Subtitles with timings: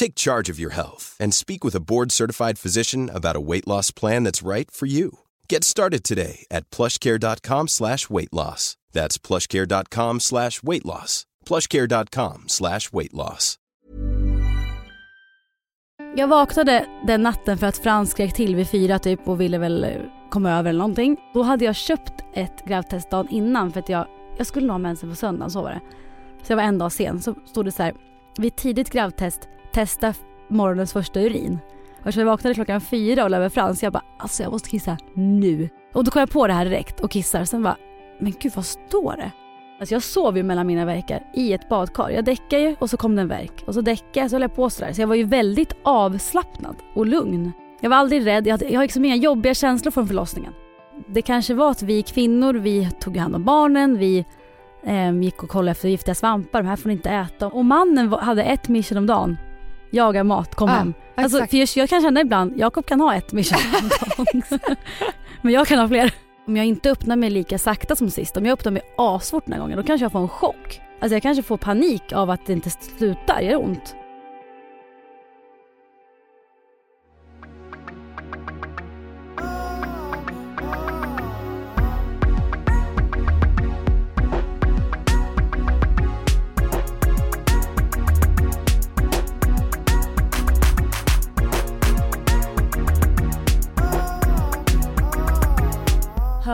[0.00, 3.90] Take charge of your health and speak with a board-certified physician about a weight loss
[3.90, 5.10] plan that's right for you.
[5.48, 8.76] Get started today at plushcare.com slash weight loss.
[8.92, 11.26] That's plushcare.com slash weight loss.
[11.46, 13.56] plushcare.com slash weight loss.
[16.16, 19.84] Jag vaknade den natten för att Frans skrek till vid fyra typ och ville väl
[19.84, 19.90] eh,
[20.30, 21.16] komma över eller någonting.
[21.34, 24.06] Då hade jag köpt ett gravtest dagen innan för att jag,
[24.38, 25.80] jag skulle nog ha mensen på söndagen, så var det.
[26.42, 27.22] Så jag var en dag sen.
[27.22, 27.94] Så stod det så här,
[28.38, 29.40] vid tidigt gravtest,
[29.72, 30.14] testa
[30.48, 31.58] morgonens första urin.
[32.00, 34.70] Och eftersom jag vaknade klockan fyra och la fram Frans, jag bara alltså jag måste
[34.70, 35.68] kissa nu.
[35.94, 37.44] Och då kom jag på det här direkt och kissar.
[37.44, 37.76] Sen bara,
[38.18, 39.32] men gud vad står det?
[39.80, 42.10] Alltså jag sov ju mellan mina verkar i ett badkar.
[42.10, 43.64] Jag däckade ju och så kom det en verk.
[43.66, 44.92] Och så däckade jag så höll jag på sådär.
[44.92, 47.52] Så jag var ju väldigt avslappnad och lugn.
[47.80, 48.46] Jag var aldrig rädd.
[48.46, 50.52] Jag, hade, jag har liksom inga jobbiga känslor från förlossningen.
[51.06, 54.24] Det kanske var att vi kvinnor, vi tog hand om barnen, vi
[54.84, 56.62] eh, gick och kollade efter giftiga svampar.
[56.62, 57.46] De här får ni inte äta.
[57.46, 59.36] Och mannen hade ett mission om dagen.
[59.90, 60.94] Jaga mat, kom Ja, hem.
[61.14, 61.50] Alltså, exakt.
[61.50, 63.58] för jag, jag kan känna ibland, Jakob kan ha ett mission.
[65.42, 66.14] Men jag kan ha fler.
[66.46, 69.52] Om jag inte öppnar mig lika sakta som sist, om jag öppnar mig asfort den
[69.52, 70.80] här gången, då kanske jag får en chock.
[71.00, 73.94] Alltså jag kanske får panik av att det inte slutar göra ont.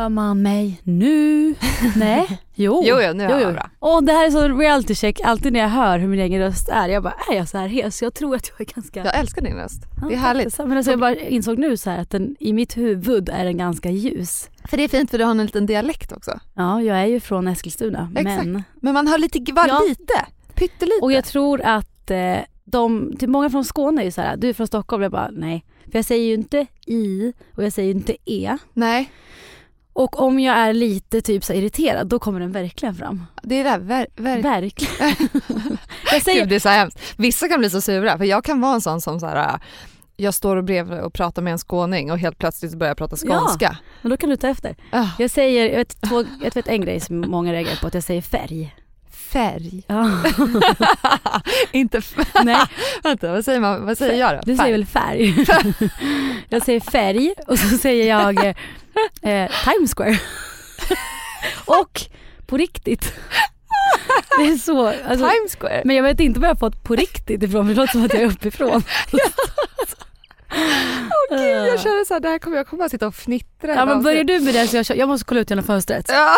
[0.06, 1.54] Hör man mig nu?
[1.96, 2.38] Nej?
[2.54, 2.82] Jo.
[2.86, 3.70] Jo, jo, nu hör jag bra.
[3.78, 6.68] Och det här är så reality check, alltid när jag hör hur min egen röst
[6.68, 6.88] är.
[6.88, 8.02] Jag bara, är jag så här hes?
[8.02, 9.04] Jag tror att jag är ganska...
[9.04, 9.82] Jag älskar din röst.
[10.00, 10.58] Ja, Det är härligt.
[10.58, 13.58] Men alltså jag bara insåg nu så här att den, i mitt huvud är den
[13.58, 14.50] ganska ljus.
[14.64, 16.40] För det är fint för du har en liten dialekt också.
[16.54, 18.12] Ja, jag är ju från Eskilstuna.
[18.16, 18.44] Exakt.
[18.46, 19.82] Men, Men man hör lite, bara Ja.
[19.88, 20.12] lite.
[20.54, 20.98] Pyttelite.
[21.02, 24.48] och jag tror att eh, de, till många från Skåne är ju så här, du
[24.48, 25.64] är från Stockholm, jag bara nej.
[25.90, 28.56] För jag säger ju inte i och jag säger ju inte e.
[28.72, 29.10] Nej,
[29.98, 33.26] Och om jag är lite typ så irriterad, då kommer den verkligen fram.
[33.42, 35.16] det är det ver, ver, Verkligen.
[36.12, 36.98] jag säger, Gud, det är så hemskt.
[37.16, 39.58] Vissa kan bli så sura för jag kan vara en sån som så här,
[40.16, 43.16] jag står och bredvid och pratar med en skåning och helt plötsligt börjar jag prata
[43.16, 43.76] skånska.
[44.02, 44.76] men då kan du ta efter.
[44.90, 47.94] Ah, Jag säger, jag vet, två, jag vet en grej som många reagerar på, att
[47.94, 48.76] jag säger färg.
[49.10, 49.82] färg.
[49.86, 50.10] Ja.
[51.72, 52.44] Inte färg.
[52.44, 52.66] Nej,
[53.02, 54.40] Vänta, vad säger, man, vad säger jag då?
[54.44, 55.46] du säger väl färg?
[56.48, 58.54] jag säger färg och så säger jag
[59.22, 60.18] eh, Times Square.
[61.64, 62.00] och
[62.46, 63.14] på riktigt.
[64.38, 64.86] Det är så.
[64.86, 65.82] Alltså, Times Square.
[65.84, 68.14] men jag vet inte var jag har fått på riktigt ifrån, det låter som att
[68.14, 68.82] jag är uppifrån.
[71.30, 73.74] Åh gud, jag känner såhär, det här kommer jag kommer att sitta och fnittra.
[73.74, 76.06] Ja men börjar du med det så jag, jag måste kolla ut genom fönstret.
[76.08, 76.36] Ja.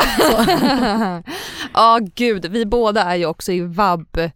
[1.75, 4.07] Ja gud, vi båda är ju också i vab.
[4.17, 4.31] I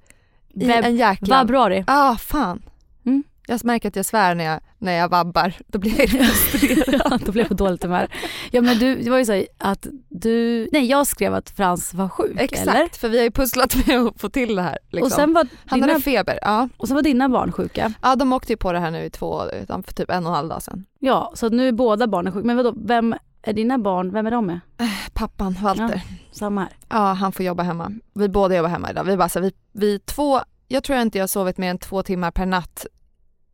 [0.54, 1.38] Vab- en jäkla...
[1.38, 1.84] Februari.
[1.86, 2.62] Ja, ah, fan.
[3.06, 3.25] Mm.
[3.46, 5.55] Jag märker att jag svär när jag, när jag vabbar.
[5.67, 7.23] Då blir jag frustrerad.
[7.26, 8.08] Då blev jag på dåligt humör.
[8.50, 12.08] Ja men du, det var ju så att du, nej jag skrev att Frans var
[12.08, 12.88] sjuk Exakt, eller?
[12.99, 14.79] för vi har ju pusslat med att få till det här.
[14.90, 15.06] Liksom.
[15.06, 16.38] Och, sen var Han dina, hade feber.
[16.43, 16.69] Ja.
[16.76, 17.93] och sen var dina barn sjuka.
[18.02, 20.37] ja, de åkte ju på det här nu i två, för typ en och en
[20.37, 20.85] halv dag sedan.
[20.99, 22.46] Ja, så nu är båda barnen sjuka.
[22.46, 24.61] Men vadå, vem är dina barn, vem är de med?
[25.12, 26.02] Pappan, Walter.
[26.32, 26.70] Samma här.
[26.88, 27.93] Ja, han får jobba hemma.
[28.14, 29.05] Vi båda jobbar hemma idag.
[29.05, 31.78] Vi bara så här, vi, vi två, jag tror inte jag har sovit mer än
[31.78, 32.87] två timmar per natt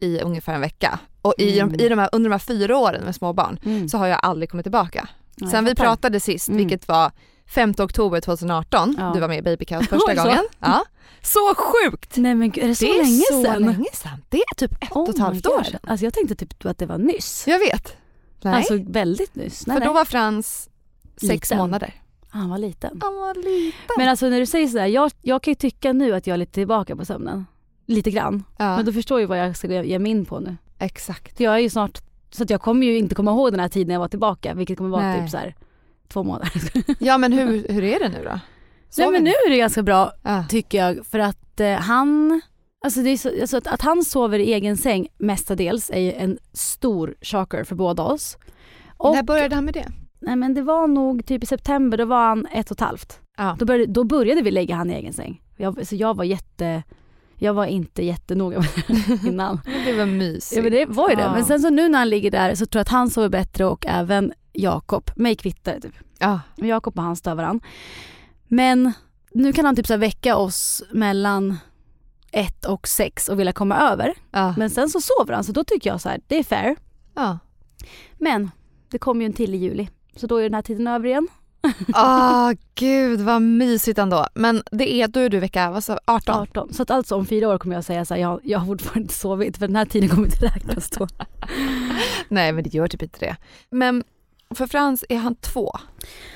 [0.00, 0.98] i ungefär en vecka.
[1.22, 1.80] Och i, Mm.
[1.80, 3.88] i de här, under de här fyra åren med små barn Mm.
[3.88, 5.08] så har jag aldrig kommit tillbaka.
[5.36, 6.58] Ja, Sen vi pratade sist, Mm.
[6.58, 7.10] vilket var
[7.46, 9.10] 5 oktober 2018, Ja.
[9.14, 10.22] du var med i Baby första Oj, så.
[10.22, 10.44] gången.
[10.60, 10.84] Ja.
[11.22, 12.16] Så sjukt!
[12.16, 13.62] Nej men gud, är det så det är länge så sedan?
[13.62, 14.22] länge sedan.
[14.28, 15.80] Det är typ ett Oh och ett my halvt år sedan.
[15.86, 17.44] Alltså jag tänkte typ att det var nyss.
[17.46, 17.96] Jag vet.
[18.42, 19.66] Nej, Alltså väldigt nyss.
[19.66, 19.94] Nej, för då nej.
[19.94, 20.68] var Frans
[21.20, 21.58] sex Liten.
[21.58, 21.94] månader.
[22.30, 23.00] Han var liten.
[23.02, 23.80] Han var liten.
[23.98, 26.38] Men alltså när du säger sådär, jag, jag kan ju tycka nu att jag är
[26.38, 27.46] lite tillbaka på sömnen.
[27.88, 28.44] Lite grann.
[28.58, 30.56] ja, Men då förstår ju vad jag ska ge mig in på nu.
[30.78, 31.40] exakt.
[31.40, 31.98] Jag är ju snart,
[32.30, 34.78] så att jag kommer ju inte komma ihåg den här tiden jag var tillbaka, vilket
[34.78, 35.20] kommer vara Nej.
[35.20, 35.54] typ så här
[36.08, 36.50] två månader.
[37.04, 38.30] Ja men hur, hur är det nu då?
[38.30, 38.40] Nej
[38.90, 40.44] Sover men nu är det ganska bra Ja.
[40.48, 42.40] tycker jag för att eh, han,
[42.84, 46.12] alltså, det är så, alltså att, att han sover i egen säng mestadels är ju
[46.12, 48.38] en stor shocker för båda oss.
[48.96, 49.86] Och, När började han med det?
[50.20, 53.20] nej men det var nog typ i september, då var han ett och ett halvt.
[53.36, 53.56] Ja.
[53.58, 55.42] Då började, då började vi lägga han i egen säng.
[55.56, 56.82] Jag, så jag var jätte,
[57.38, 59.60] jag var inte jättenoga med det innan.
[59.86, 60.56] Det var mysigt.
[60.56, 61.22] Ja men det var ju det.
[61.22, 61.32] Ja.
[61.32, 63.64] Men sen så nu när han ligger där så tror jag att han sover bättre
[63.64, 65.10] och även Jakob.
[65.16, 65.94] Mig kvittar det typ.
[66.18, 66.40] Ja.
[66.56, 67.66] Men Jakob och han stör varandra.
[68.48, 68.92] Men
[69.32, 71.56] nu kan han typ så väcka oss mellan
[72.32, 74.14] ett och sex och vilja komma över.
[74.30, 74.54] Ja.
[74.58, 76.76] Men sen så sover han så då tycker jag så här, det är fair.
[77.14, 77.38] ja.
[78.18, 78.50] Men
[78.90, 79.88] det kommer ju en till i juli.
[80.16, 81.28] Så då är den här tiden över igen.
[81.94, 84.26] Ah, gud vad mysigt ändå.
[84.34, 86.40] Men det är, då är du vecka vad sa- 18?
[86.42, 86.72] 18.
[86.74, 89.00] Så att alltså om fyra år kommer jag säga så här, jag, jag har fortfarande
[89.00, 91.06] inte sovit för den här tiden kommer inte räknas då.
[92.28, 93.36] Nej men det gör typ inte det.
[93.70, 94.04] Men
[94.54, 95.72] för Frans är han två?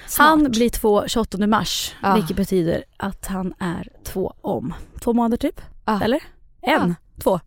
[0.06, 0.28] Snart.
[0.28, 2.14] Han blir två 28 mars Ah.
[2.14, 5.60] vilket betyder att han är två om två månader typ.
[5.84, 6.00] Ah.
[6.00, 6.22] Eller?
[6.60, 7.40] En, två.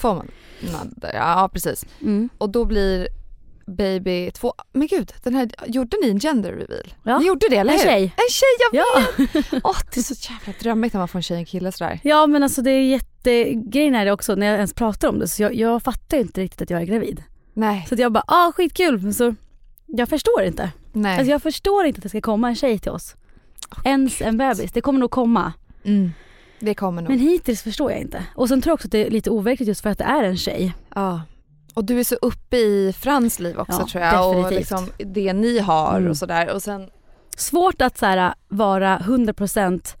[0.00, 0.24] Två
[0.60, 1.84] månader, ja precis.
[2.00, 2.28] Mm.
[2.38, 3.08] Och då blir
[3.70, 6.94] baby två, men gud, den här, gjorde ni en gender reveal?
[7.04, 7.18] Ja.
[7.18, 7.86] Ni gjorde det eller En hur?
[7.86, 8.02] tjej.
[8.02, 9.02] En tjej, jag Ja.
[9.16, 9.64] vet!
[9.64, 12.00] Åh, det är så jävla drömmigt när man får en tjej och en kille sådär.
[12.02, 15.18] ja men alltså det är jätte, grejen är det också när jag ens pratar om
[15.18, 17.22] det så jag, jag fattar ju inte riktigt att jag är gravid.
[17.54, 19.34] Nej, Så jag bara, ah skitkul men så
[19.86, 20.70] jag förstår inte.
[20.92, 21.16] nej.
[21.18, 23.14] Alltså jag förstår inte att det ska komma en tjej till oss.
[23.84, 25.52] Ens en bebis, det kommer nog komma.
[25.84, 26.10] Mm.
[26.60, 27.10] Det kommer nog.
[27.10, 28.24] Men hittills förstår jag inte.
[28.34, 30.22] Och sen tror jag också att det är lite overkligt just för att det är
[30.24, 30.74] en tjej.
[30.94, 31.20] Ja.
[31.74, 34.58] Och du är så uppe i Frans liv också Ja, tror jag och definitivt.
[34.58, 36.10] liksom det ni har Mm.
[36.10, 36.90] och sådär och sen
[37.36, 39.96] Svårt att så här, vara 100%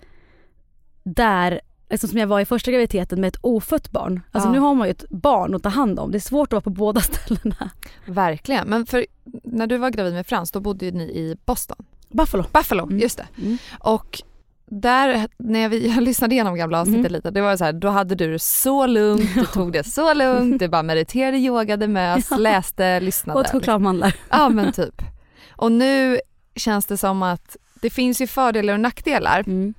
[1.02, 4.20] där, liksom som jag var i första graviditeten med ett ofött barn.
[4.32, 4.52] Alltså Ja.
[4.52, 6.10] nu har man ju ett barn att ta hand om.
[6.10, 7.70] Det är svårt att vara på båda ställena.
[8.06, 8.68] verkligen.
[8.68, 9.06] Men för
[9.44, 11.76] när du var gravid med Frans då bodde ju ni i Boston.
[12.08, 12.44] Buffalo.
[12.52, 12.98] Buffalo, Mm.
[12.98, 13.26] just det.
[13.42, 13.58] Mm.
[13.80, 14.22] Och
[14.70, 17.12] där, när jag, jag lyssnade igenom gamla avsnittet Mm.
[17.12, 20.14] lite, det var så här, då hade du det så lugnt, du tog det så
[20.14, 23.40] lugnt, du bara mediterade, yogade, mös, läste, lyssnade.
[23.40, 24.14] Och chokladmandlar.
[24.30, 25.02] Ja men typ.
[25.56, 26.20] Och nu
[26.56, 29.40] känns det som att det finns ju fördelar och nackdelar.
[29.46, 29.74] Mm.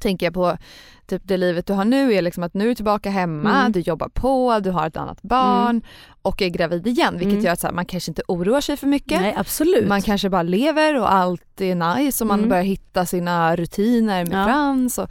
[0.00, 0.58] Tänker jag på
[1.06, 3.72] typ det livet du har nu är liksom att nu är du tillbaka hemma, Mm.
[3.72, 5.82] du jobbar på, du har ett annat barn
[6.22, 7.44] och är gravid igen vilket Mm.
[7.44, 9.20] gör att så här, man kanske inte oroar sig för mycket.
[9.20, 9.88] Nej absolut.
[9.88, 12.48] Man kanske bara lever och allt är nice och man Mm.
[12.50, 14.44] börjar hitta sina rutiner med Ja.
[14.44, 15.08] Frans och,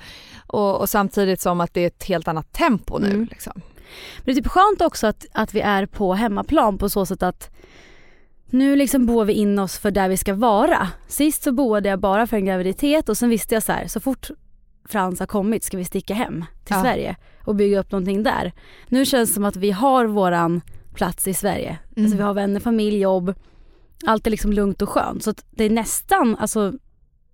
[0.47, 3.09] och, och samtidigt som att det är ett helt annat tempo nu.
[3.09, 3.27] Mm.
[3.31, 3.53] Liksom.
[4.17, 7.23] Men det är typ skönt också att, att vi är på hemmaplan på så sätt
[7.23, 7.49] att
[8.49, 10.87] nu liksom boar vi in oss för där vi ska vara.
[11.07, 13.99] Sist så boade jag bara för en graviditet och sen visste jag så här, så
[13.99, 14.29] fort
[14.85, 16.81] Frans har kommit ska vi sticka hem till Ja.
[16.81, 18.51] Sverige och bygga upp någonting där.
[18.87, 20.61] Nu känns det som att vi har våran
[20.93, 21.77] plats i Sverige.
[21.95, 22.05] Mm.
[22.05, 23.33] Alltså vi har vänner, familj, jobb.
[24.05, 25.23] Allt är liksom lugnt och skönt.
[25.23, 26.73] Så att det är nästan, alltså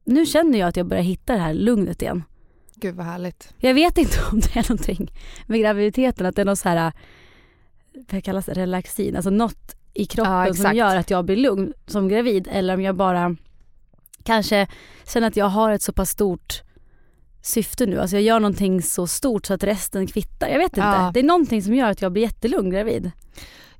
[0.04, 2.24] nu känner jag att jag börjar hitta det här lugnet igen.
[2.76, 3.54] Gud vad härligt.
[3.58, 5.12] Jag vet inte om det är någonting
[5.46, 6.92] med graviditeten, att det är något så här,
[8.12, 10.76] vad kallas det, relaxin, alltså något i Ja, kroppen som exakt.
[10.76, 13.36] gör att jag blir lugn som gravid eller om jag bara
[14.24, 14.68] kanske
[15.08, 16.62] känner att jag har ett så pass stort
[17.42, 20.48] syfte nu, alltså jag gör någonting så stort så att resten kvittar.
[20.48, 21.12] Jag vet inte, Ja.
[21.14, 23.12] det är någonting som gör att jag blir jättelugn gravid.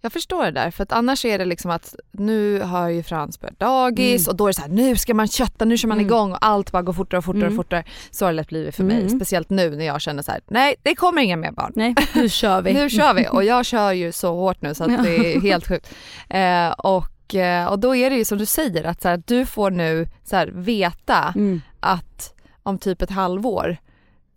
[0.04, 3.40] Jag förstår det där för att annars är det liksom att nu har ju Frans
[3.40, 4.32] börjat dagis Mm.
[4.32, 6.08] och då är det så här nu ska man kötta, nu kör man Mm.
[6.08, 7.60] igång och allt bara går fortare och fortare Mm.
[7.60, 7.84] och fortare.
[8.12, 9.10] Så har det lätt blivit för mig, Mm.
[9.10, 11.72] speciellt nu när jag känner så här: nej det kommer inga mer barn.
[11.76, 12.74] Nej, nu kör vi.
[12.82, 15.68] Nu kör vi och jag kör ju så hårt nu så att det är helt
[15.68, 15.90] sjukt.
[16.30, 19.46] Eh, och, eh, och då är det ju som du säger att så här, du
[19.46, 21.62] får nu så här, veta Mm.
[21.80, 23.78] att om typ ett halvår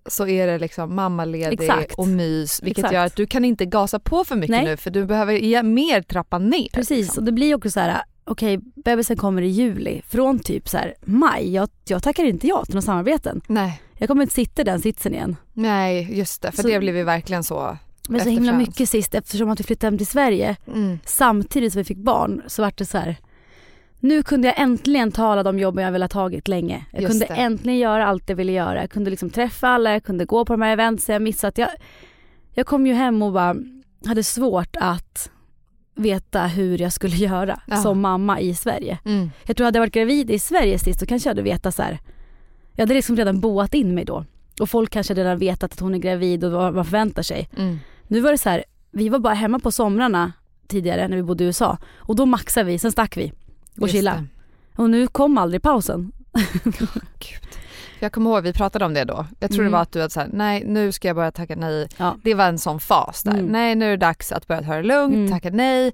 [0.06, 1.94] så är det liksom mammaledig Exakt.
[1.94, 2.94] och mys vilket Exakt.
[2.94, 4.64] gör att du kan inte gasa på för mycket Nej.
[4.64, 6.68] nu för du behöver mer trappa ner.
[6.72, 7.20] Precis, liksom.
[7.22, 10.94] och det blir också så här, okej bebisen kommer i juli, från typ så här
[11.04, 13.40] maj, jag, jag tackar inte ja till några samarbeten.
[13.46, 15.36] Nej, Jag kommer inte sitta i den sitsen igen.
[15.52, 17.76] nej just det för Så- det blev ju verkligen så.
[18.08, 20.98] Men så himla mycket sist eftersom att vi flyttade hem till Sverige Mm.
[21.04, 23.16] samtidigt som vi fick barn så vart det så här.
[24.04, 26.84] Nu kunde jag äntligen ta alla de jobben jag ville ha tagit länge.
[26.92, 27.40] Jag Just kunde det.
[27.40, 28.80] äntligen göra allt jag ville göra.
[28.80, 31.58] Jag kunde liksom träffa alla, jag kunde gå på de här events jag missat.
[31.58, 31.68] Jag,
[32.54, 33.56] jag kom ju hem och bara
[34.06, 35.30] hade svårt att
[35.94, 37.76] veta hur jag skulle göra Ja.
[37.76, 38.98] som mamma i Sverige.
[39.04, 39.30] Mm.
[39.46, 41.82] Jag tror hade jag varit gravid i Sverige sist så kanske jag hade vetat så
[41.82, 41.98] här.
[42.72, 44.24] Jag hade liksom redan boat in mig då.
[44.60, 47.48] Och folk kanske redan vetat att hon är gravid och vad man förväntar sig.
[47.56, 47.78] Mm.
[48.08, 50.32] Nu var det så här, vi var bara hemma på somrarna
[50.68, 51.78] tidigare när vi bodde i USA.
[51.96, 53.32] Och då maxade vi, sen stack vi
[53.76, 54.14] och Just chilla.
[54.14, 54.82] det.
[54.82, 56.12] Och nu kom aldrig pausen.
[57.18, 57.48] Gud.
[58.00, 59.26] Jag kommer ihåg vi pratade om det då.
[59.40, 59.72] Jag tror Mm.
[59.72, 61.88] det var att du hade såhär, nej nu ska jag börja tacka nej.
[61.96, 62.16] Ja.
[62.22, 63.32] Det var en sån fas där.
[63.32, 63.46] Mm.
[63.46, 65.30] Nej nu är det dags att börja ta det lugnt, Mm.
[65.30, 65.92] tacka nej.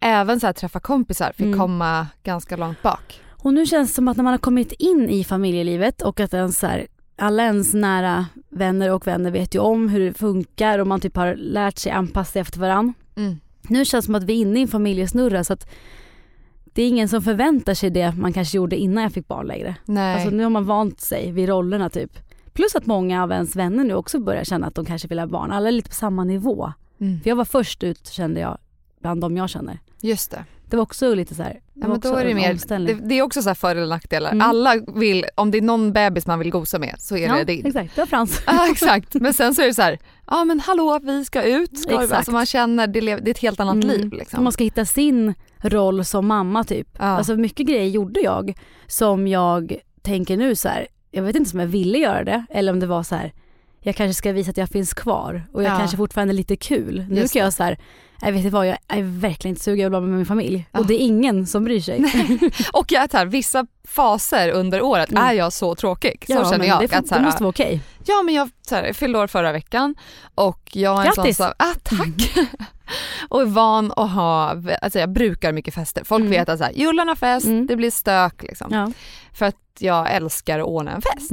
[0.00, 1.58] Även så här, träffa kompisar fick Mm.
[1.58, 3.20] komma ganska långt bak.
[3.30, 6.34] Och nu känns det som att när man har kommit in i familjelivet och att
[6.34, 6.86] ens så här,
[7.18, 11.16] alla ens nära vänner och vänner vet ju om hur det funkar och man typ
[11.16, 12.94] har lärt sig anpassa sig efter varann.
[13.16, 13.40] Mm.
[13.68, 15.68] Nu känns det som att vi är inne i en familjesnurra så att
[16.76, 19.74] det är ingen som förväntar sig det man kanske gjorde innan jag fick barn längre.
[19.84, 20.14] Nej.
[20.14, 22.10] Alltså nu har man vant sig vid rollerna typ.
[22.52, 25.26] Plus att många av ens vänner nu också börjar känna att de kanske vill ha
[25.26, 25.52] barn.
[25.52, 26.72] Alla är lite på samma nivå.
[27.00, 27.20] mm.
[27.20, 28.58] För jag var först ut kände jag
[29.00, 29.78] bland de jag känner.
[30.00, 30.44] Just det.
[30.70, 33.14] Det var också lite så här, det Ja, men då är det, mer, det, det
[33.18, 34.32] är också så här för eller nackdelar.
[34.32, 34.48] Mm.
[34.48, 37.44] Alla vill, om det är någon bebis man vill gosa med så är ja, det
[37.44, 37.66] din.
[37.66, 37.94] exakt.
[37.94, 38.42] Det var Frans.
[38.46, 41.78] Ja exakt, men sen så är det så här, ja men hallå vi ska ut,
[41.78, 42.12] ska vi, Exakt.
[42.18, 43.88] alltså man känner det, det är ett helt annat Mm.
[43.88, 44.44] liv Och liksom.
[44.44, 45.34] Man ska hitta sin
[45.70, 46.88] roll som mamma typ.
[46.98, 47.04] Ja.
[47.04, 48.54] Alltså mycket grejer gjorde jag
[48.86, 50.86] som jag tänker nu så här.
[51.10, 53.32] jag vet inte om jag ville göra det eller om det var så här.
[53.86, 55.78] Jag kanske ska visa att jag finns kvar och jag Ja.
[55.78, 57.06] kanske fortfarande är lite kul.
[57.10, 57.78] Nu Just kan jag så här,
[58.20, 60.68] jag vet inte vad, jag är verkligen inte sugen, jag vill vara med min familj.
[60.72, 60.78] Ja.
[60.80, 61.98] Och det är ingen som bryr sig.
[62.72, 65.22] Och jag är här, vissa faser under året Mm.
[65.24, 66.24] är jag så tråkig.
[66.26, 66.80] Så Ja, känner jag.
[66.80, 67.80] Det, får- att så här, det måste vara okej.
[68.06, 69.94] Ja men jag, så här, fyllde år förra veckan
[70.34, 71.36] och jag är en sån Grattis!
[71.36, 72.48] som, ah, tack!
[73.28, 76.04] och är van att ha, alltså jag brukar mycket fester.
[76.04, 76.30] Folk Mm.
[76.30, 77.66] vet att så här, Jullan har fest, Mm.
[77.66, 78.72] det blir stök liksom.
[78.72, 78.92] Ja.
[79.32, 81.30] För att jag älskar att ordna en fest.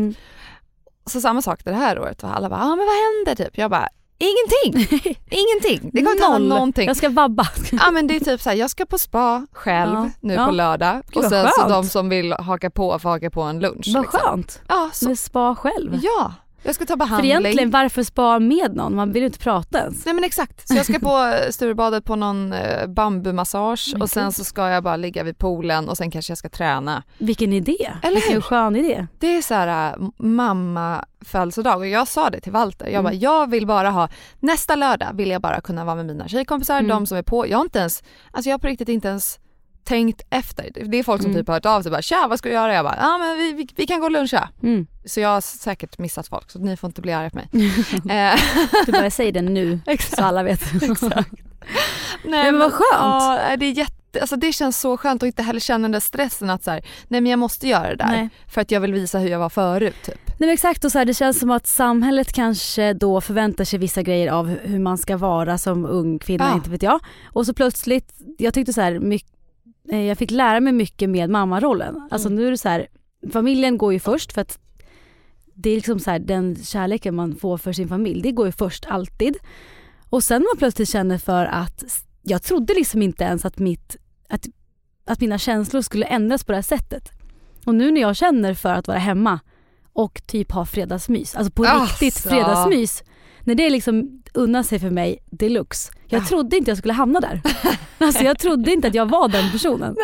[1.06, 3.58] Så samma sak det här året, och alla bara, ah, men vad händer typ?
[3.58, 5.90] Jag bara, ingenting, ingenting.
[5.94, 6.88] Det kommer inte hända någonting.
[6.88, 7.48] Jag ska vabba.
[7.72, 10.10] Ja men det är typ så här, jag ska på spa själv Ja.
[10.22, 10.46] nu Ja.
[10.46, 13.60] på lördag Gud, och sen så de som vill haka på får haka på en
[13.60, 13.92] lunch.
[13.94, 14.20] Vad liksom.
[14.20, 14.62] skönt.
[14.68, 16.00] Ja, så, Med spa själv.
[16.04, 16.34] ja,
[16.64, 17.32] jag ska ta För behandling.
[17.32, 18.96] egentligen varför spa med någon?
[18.96, 20.06] Man vill ju inte prata ens.
[20.06, 24.32] Nej men exakt, så jag ska på eh, Sturebadet på någon eh, bambumassage och sen
[24.32, 27.04] så ska jag bara ligga vid poolen och sen kanske jag ska träna.
[27.18, 27.92] Vilken idé.
[28.04, 29.08] Eller Vilken skön idé.
[29.20, 32.86] Det är så här äh, mamma födelsedag och jag sa det till Walter.
[32.86, 33.04] Jag Mm.
[33.04, 36.80] bara, jag vill bara ha, nästa lördag vill jag bara kunna vara med mina tjejkompisar,
[36.80, 36.88] Mm.
[36.90, 37.48] de som är på.
[37.48, 39.40] Jag har inte ens, alltså jag har på riktigt inte ens
[39.84, 40.70] tänkt efter.
[40.86, 41.42] Det är folk som Mm.
[41.42, 42.74] typ har hört av sig bara, tja vad ska du göra?
[42.74, 44.50] Jag bara, ja men vi, vi, vi kan gå och luncha.
[44.64, 44.88] Mm.
[45.06, 47.50] Så jag har säkert missat folk så ni får inte bli arga på mig.
[48.34, 48.40] Eh,
[48.86, 49.80] Du bara säg det nu
[50.16, 50.62] så alla vet.
[52.24, 52.92] nej, men vad skönt.
[52.92, 56.00] Ja, det är jätte, alltså det känns så skönt att inte heller känna den där
[56.00, 58.30] stressen att så här, nej men jag måste göra det där Nej.
[58.48, 60.16] för att jag vill visa hur jag var förut typ.
[60.28, 63.80] Nej men exakt och så här, det känns som att samhället kanske då förväntar sig
[63.80, 66.56] vissa grejer av hur man ska vara som ung kvinna, Ja.
[66.56, 67.00] inte vet jag.
[67.26, 69.30] Och så plötsligt, jag tyckte så här, mycket,
[69.84, 72.08] jag fick lära mig mycket med mammarollen.
[72.12, 72.40] Alltså Mm.
[72.40, 72.88] nu är det så här,
[73.34, 74.60] familjen går ju först för att
[75.56, 78.52] det är liksom så här, den kärleken man får för sin familj, det går ju
[78.52, 79.38] först alltid.
[80.10, 81.84] Och sen man plötsligt känner för att,
[82.22, 83.98] jag trodde liksom inte ens att, mitt,
[84.30, 84.46] att,
[85.06, 87.10] att mina känslor skulle ändras på det här sättet.
[87.66, 89.40] Och nu när jag känner för att vara hemma
[89.94, 91.94] och typ ha fredagsmys, alltså på Alltså.
[92.06, 93.04] riktigt fredagsmys.
[93.44, 95.92] När det liksom unnar sig för mig deluxe.
[96.08, 96.26] Jag Ja.
[96.28, 97.42] trodde inte jag skulle hamna där.
[97.98, 99.96] Alltså jag trodde inte att jag var den personen.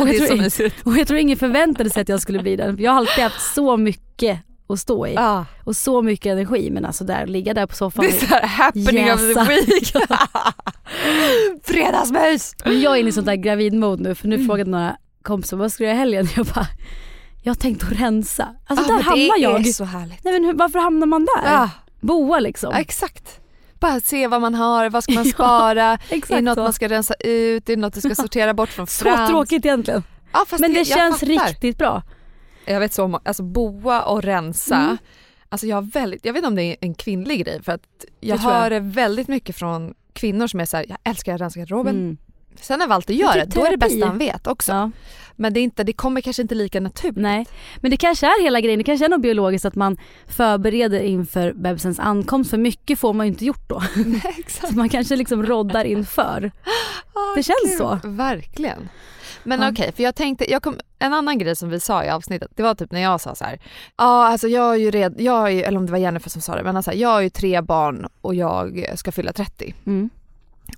[0.00, 2.76] Och jag, tror, och jag tror ingen förväntade sig att jag skulle bli den.
[2.78, 5.44] Jag har alltid haft så mycket att stå i Ja.
[5.64, 8.04] och så mycket energi men alltså där, ligga där på soffan.
[8.04, 9.44] Det är happening of Jäsa.
[9.46, 9.92] the week.
[11.64, 12.54] Fredagsmys!
[12.64, 14.46] Men jag är inne i sånt där gravidmode nu för nu Mm.
[14.46, 16.28] frågade några kompisar vad ska du göra i helgen?
[16.36, 16.66] Jag bara,
[17.42, 18.48] jag har tänkt att rensa.
[18.66, 19.62] Alltså Ja, där hamnar jag.
[20.24, 21.50] Nej men hur, varför hamnar man där?
[21.52, 21.70] Ja,
[22.02, 22.70] Boa liksom.
[22.72, 23.40] ja, exakt.
[23.80, 26.62] Bara se vad man har, vad ska man Ja, spara, är Exakt det något så.
[26.62, 29.30] man ska rensa ut, är det något du ska sortera bort från Så Frans?
[29.30, 30.02] tråkigt egentligen.
[30.32, 31.26] Ja, fast Men det jag känns fattar.
[31.48, 32.02] riktigt bra.
[32.64, 34.76] Jag vet så, alltså boa och rensa.
[34.76, 34.96] Mm.
[35.48, 38.04] Alltså jag, har väldigt, jag vet inte om det är en kvinnlig grej för att
[38.20, 38.42] jag jag.
[38.42, 41.94] hör det väldigt mycket från kvinnor som är såhär, jag älskar att rensa garderoben.
[41.96, 42.16] Mm.
[42.60, 44.72] Sen när Walter Det är gör det, typ då är det bästa han vet också.
[44.72, 44.90] Ja,
[45.42, 47.16] Men det, är inte, det kommer kanske inte lika naturligt.
[47.16, 47.46] nej.
[47.80, 49.96] Men det kanske är hela grejen, det kanske är något biologiskt att man
[50.26, 53.82] förbereder inför bebisens ankomst för mycket får man ju inte gjort då.
[54.06, 54.68] Nej, exakt.
[54.72, 56.52] Så man kanske liksom roddar inför.
[57.14, 57.78] Ah, Det känns kul.
[57.78, 57.98] så.
[58.04, 58.88] Verkligen.
[59.44, 59.70] Men Ja.
[59.70, 62.62] okej, för jag tänkte, jag kom, en annan grej som vi sa i avsnittet, det
[62.62, 63.60] var typ när jag sa så här.
[63.96, 66.42] ja alltså jag är ju red, jag är ju, eller om det var Jennifer som
[66.42, 69.74] sa det, men alltså, jag har ju tre barn och jag ska fylla 30.
[69.86, 70.10] Mm.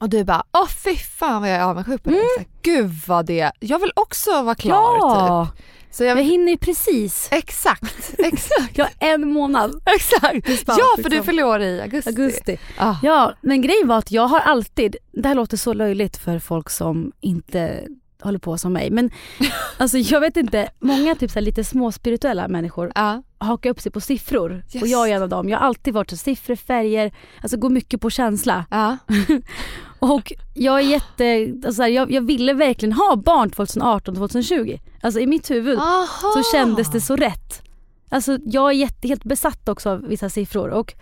[0.01, 2.17] Och du bara, åh fy fan vad jag är avundsjuk på det.
[2.17, 5.01] Så här, Gud vad det, jag vill också vara klar typ.
[5.03, 5.49] Ja,
[5.91, 7.29] Så Jag jag, hinner ju precis.
[7.33, 8.79] exakt, exakt.
[8.79, 9.83] Jag har en månad.
[9.87, 10.47] exakt.
[10.47, 11.25] Dispens, Ja, för du liksom.
[11.27, 12.11] fyller år i augusti.
[12.11, 12.59] Augusti.
[12.79, 12.95] Ah.
[13.03, 16.71] Ja, men grejen var att jag har alltid, det här låter så löjligt för folk
[16.71, 17.87] som inte
[18.25, 19.11] håller på som mig, men
[19.79, 23.23] alltså jag vet inte, många typ så här lite små spirituella människor Ja.
[23.39, 24.83] hakar upp sig på siffror Yes.
[24.83, 25.49] och jag är en av dem.
[25.49, 27.13] Jag har alltid varit så siffror, färger,
[27.43, 28.65] alltså går mycket på känsla.
[28.71, 28.97] Ja.
[29.99, 34.79] Och jag är jätte, alltså så här, jag, jag ville verkligen ha barn 2018, 2020.
[35.03, 36.07] Alltså i mitt huvud Aha.
[36.35, 37.63] så kändes det så rätt.
[38.09, 40.95] Alltså jag är jätte, helt besatt också av vissa siffror och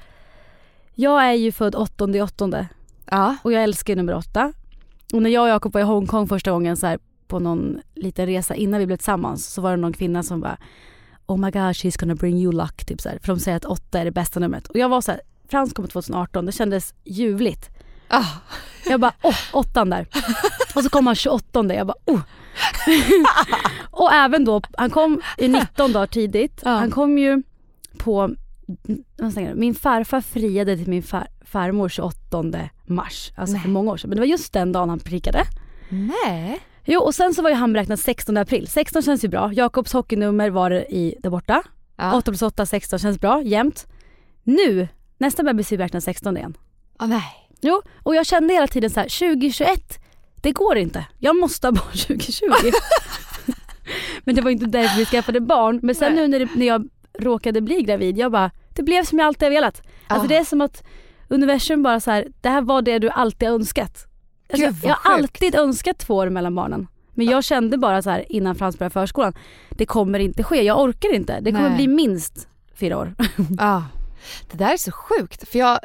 [0.94, 2.68] jag är ju född 8 i åttonde
[3.10, 3.36] Ja.
[3.42, 4.52] och jag älskar nummer åtta.
[5.12, 6.98] Och när jag och Jakob var i Hongkong första gången så här,
[7.32, 10.56] på någon liten resa innan vi blev tillsammans så var det någon kvinna som bara
[11.26, 13.64] Oh my god she's gonna bring you luck typ så här, för de säger att
[13.64, 14.66] åtta är det bästa numret.
[14.66, 17.70] Och jag var så här, Frans kommer 2018, det kändes ljuvligt.
[18.08, 18.24] Ah.
[18.86, 20.06] Jag bara åh, åttan där.
[20.74, 22.20] Och så kom han 28 jag bara oh.
[23.90, 26.60] och även då, han kom i 19 dagar tidigt.
[26.64, 27.42] Han kom ju
[27.98, 28.34] på,
[29.54, 32.42] min farfar friade till min far, farmor 28
[32.86, 33.32] mars.
[33.36, 33.72] Alltså för Nej.
[33.72, 34.10] många år sedan.
[34.10, 35.44] Men det var just den dagen han prickade.
[35.88, 36.60] Nej.
[36.84, 38.66] Jo och sen så var ju han beräknad 16 april.
[38.68, 39.52] 16 känns ju bra.
[39.52, 41.62] Jakobs hockeynummer var det i, där borta.
[41.96, 42.14] Ja.
[42.16, 43.86] 8 plus 8, 16 känns bra, jämnt.
[44.42, 46.56] Nu, nästa bebis är beräknad 16 igen.
[46.96, 47.24] Ah, nej.
[47.60, 49.98] Jo, och jag kände hela tiden så här: 2021,
[50.42, 51.06] det går inte.
[51.18, 52.44] Jag måste ha barn 2020.
[54.24, 55.80] men det var inte därför vi skaffade barn.
[55.82, 56.22] Men sen Nej.
[56.22, 59.46] nu när, det, när jag råkade bli gravid, jag bara, det blev som jag alltid
[59.46, 59.82] har velat.
[60.06, 60.28] Alltså Ah.
[60.28, 60.82] det är som att
[61.28, 64.06] universum bara så här, det här var det du alltid önskat.
[64.52, 66.86] Alltså, Gud, jag har alltid önskat två år mellan barnen.
[67.14, 69.34] Men jag kände bara så här innan Frans började förskolan,
[69.70, 71.40] det kommer inte ske, jag orkar inte.
[71.40, 71.76] Det kommer Nej.
[71.76, 73.14] bli minst fyra år.
[73.58, 73.84] Ja.
[74.50, 75.78] Det där är så sjukt för jag,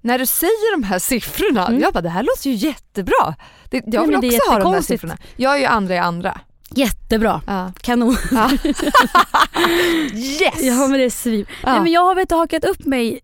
[0.00, 1.80] när du säger de här siffrorna, Mm.
[1.80, 3.34] jag bara det här låter ju jättebra.
[3.70, 5.16] Det, jag vill är också ha de här siffrorna.
[5.36, 6.40] Jag är ju andra i andra.
[6.74, 7.72] Jättebra, Ja.
[7.80, 8.16] kanon.
[8.30, 8.50] Ja.
[10.14, 10.62] yes!
[10.62, 11.46] Ja men det är svin.
[11.62, 11.72] Ja.
[11.72, 13.20] Nej men jag har vet, hakat upp mig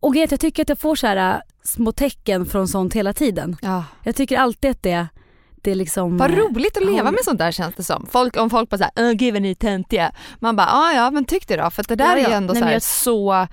[0.00, 3.56] och jag tycker att jag får så här äh, små tecken från sånt hela tiden.
[3.62, 3.84] Ja.
[4.02, 5.06] Jag tycker alltid att det,
[5.54, 6.16] det är liksom...
[6.16, 8.06] Vad roligt att leva med sånt där känns det som.
[8.10, 10.12] Folk, om folk bara såhär, "Åh, gud vad ni är töntiga.
[10.38, 12.28] Man bara, ja ja men tyck det då för att det där Ja, är ja.
[12.28, 13.46] ju ändå Nej, så, här, jag- så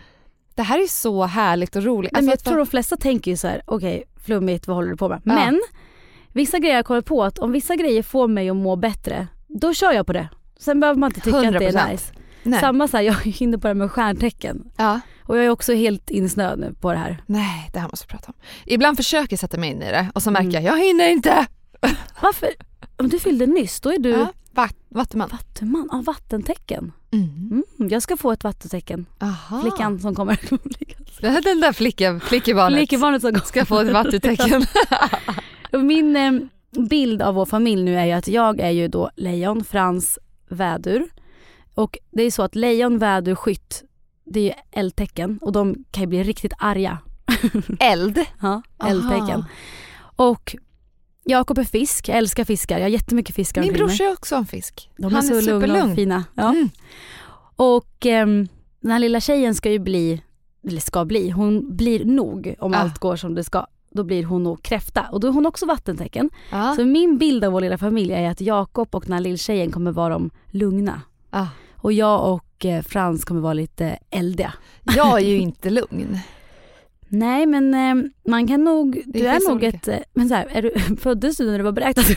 [0.56, 2.12] det här är så härligt och roligt.
[2.12, 4.90] Nej, men jag Alltså, tror de flesta tänker ju så här: okej flummigt vad håller
[4.90, 5.22] du på med?
[5.26, 5.34] Ja.
[5.36, 5.62] Men
[6.34, 9.74] vissa grejer jag kommer på att om vissa grejer får mig att må bättre, då
[9.74, 10.30] kör jag på det.
[10.60, 11.80] Sen behöver man inte tycka att det 100%.
[11.80, 12.14] är nice.
[12.44, 12.60] nej.
[12.60, 14.72] Samma så här, jag är inne på det med stjärntecken.
[14.78, 15.00] Ja.
[15.28, 17.24] Och jag är också helt insnöad nu på det här.
[17.26, 18.34] Nej, det här måste vi prata om.
[18.66, 20.64] Ibland försöker jag sätta mig in i det och så märker Mm.
[20.64, 21.46] jag, jag hinner inte.
[22.22, 22.50] Varför?
[22.98, 25.30] Om du fyllde nyss, då är du Ja, vatt, vattenman.
[25.32, 25.90] vattenman.
[25.92, 26.92] Ja, vattentecken.
[27.12, 27.64] Mm.
[27.80, 29.06] Mm, jag ska få ett vattentecken.
[29.20, 29.62] Aha.
[29.62, 30.40] Flickan som kommer.
[31.44, 33.46] Den där flickan, flickebarnet Flickebarnet som kommer.
[33.46, 34.66] ska få ett vattentecken.
[35.86, 36.32] Min eh,
[36.90, 41.06] bild av vår familj nu är ju att jag är ju då lejon, Frans vädur.
[41.74, 43.84] Och det är så att lejon, vädur, skytt,
[44.26, 46.98] det är ju eldtecken och de kan ju bli riktigt arga.
[47.80, 48.26] Eld.
[48.42, 49.46] Ja, eldtecken.
[50.16, 50.56] Och
[51.26, 54.46] Jakob är fisk, jag älskar fiskar, jag har jättemycket fiskar Min brorsa är också en
[54.46, 54.90] fisk.
[54.98, 55.96] De Han är så är lugna och superlugn.
[55.96, 56.24] fina.
[56.34, 56.50] Ja.
[56.50, 56.70] Mm.
[57.56, 58.48] Och ehm,
[58.80, 60.22] den här lilla tjejen ska ju bli,
[60.68, 62.78] eller ska bli, hon blir nog om Ah.
[62.78, 63.66] allt går som det ska.
[63.92, 66.30] Då blir hon nog kräfta och då är hon också vattentecken.
[66.52, 66.74] Ja.
[66.76, 69.92] Så min bild av vår lilla familj är att Jakob och den här lilltjejen kommer
[69.92, 71.02] vara de lugna.
[71.32, 71.48] Ja.
[71.76, 74.54] Och jag och eh, Frans kommer vara lite eldiga.
[74.96, 76.20] Jag är ju inte lugn.
[77.08, 79.68] Nej men eh, man kan nog, Det du är nog olika.
[79.78, 82.06] ett, eh, men så här, är du, föddes du när det var beräknat?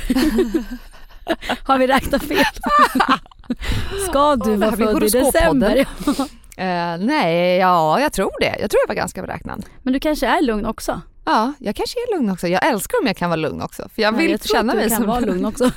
[1.62, 2.44] Har vi räknat fel?
[4.08, 5.76] Ska du här vara född i december?
[6.56, 8.56] Eh, nej, ja jag tror det.
[8.60, 9.64] Jag tror jag var ganska beräknad.
[9.82, 11.00] Men du kanske är lugn också?
[11.24, 12.48] Ja, jag kanske är lugn också.
[12.48, 13.88] Jag älskar om jag kan vara lugn också.
[13.94, 15.70] För jag Ja, vill jag tror känna att du mig kan som vara lugn också.